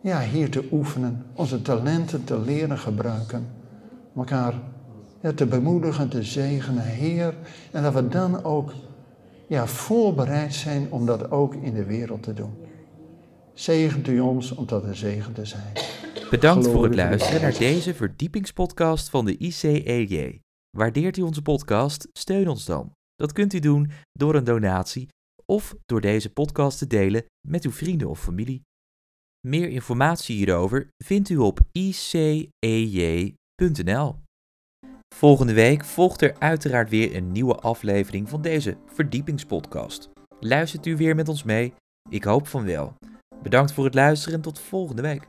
ja, 0.01 0.21
hier 0.21 0.51
te 0.51 0.69
oefenen, 0.73 1.27
onze 1.35 1.63
talenten 1.63 2.25
te 2.25 2.41
leren 2.41 2.79
gebruiken, 2.79 3.47
om 4.13 4.21
elkaar 4.21 4.55
ja, 5.23 5.33
te 5.33 5.47
bemoedigen, 5.47 6.09
te 6.09 6.23
zegenen, 6.23 6.83
Heer, 6.83 7.35
en 7.73 7.83
dat 7.83 7.95
we 7.95 8.09
dan 8.09 8.45
ook 8.45 8.73
ja, 9.49 9.67
voorbereid 9.67 10.55
zijn 10.55 10.87
om 10.91 11.07
dat 11.07 11.31
ook 11.31 11.55
in 11.55 11.75
de 11.75 11.85
wereld 11.85 12.23
te 12.23 12.35
doen. 12.35 12.55
Zegent 13.55 14.09
u 14.09 14.21
ons 14.21 14.55
om 14.55 14.67
tot 14.67 14.85
een 14.85 14.97
zegen 14.97 15.33
te 15.33 15.45
zijn. 15.45 15.73
Bedankt 16.31 16.69
voor 16.69 16.85
het 16.85 16.95
luisteren 16.95 17.43
naar 17.43 17.59
deze 17.59 17.95
verdiepingspodcast 17.95 19.11
van 19.11 19.25
de 19.25 19.37
ICEJ. 19.37 20.41
Waardeert 20.71 21.17
u 21.17 21.23
onze 21.23 21.43
podcast? 21.43 22.09
Steun 22.13 22.49
ons 22.49 22.65
dan. 22.65 22.97
Dat 23.19 23.33
kunt 23.33 23.53
u 23.53 23.59
doen 23.59 23.91
door 24.13 24.35
een 24.35 24.45
donatie 24.45 25.09
of 25.45 25.75
door 25.87 26.01
deze 26.01 26.33
podcast 26.33 26.79
te 26.79 26.87
delen 26.87 27.25
met 27.49 27.65
uw 27.65 27.71
vrienden 27.71 28.09
of 28.09 28.21
familie. 28.21 28.63
Meer 29.47 29.69
informatie 29.69 30.37
hierover 30.37 30.89
vindt 31.05 31.29
u 31.29 31.37
op 31.37 31.61
icej.nl. 31.73 33.37
Volgende 35.15 35.53
week 35.53 35.85
volgt 35.85 36.21
er 36.23 36.39
uiteraard 36.39 36.91
weer 36.91 37.17
een 37.17 37.33
nieuwe 37.33 37.55
aflevering 37.55 38.29
van 38.29 38.43
deze 38.43 38.77
verdiepingspodcast. 38.87 40.09
Luistert 40.41 40.87
u 40.87 40.97
weer 40.97 41.15
met 41.15 41.29
ons 41.29 41.43
mee? 41.43 41.75
Ik 42.11 42.25
hoop 42.25 42.47
van 42.47 42.65
wel. 42.65 42.95
Bedankt 43.43 43.73
voor 43.73 43.85
het 43.85 43.95
luisteren 43.95 44.35
en 44.35 44.43
tot 44.43 44.61
volgende 44.61 45.03
week. 45.03 45.27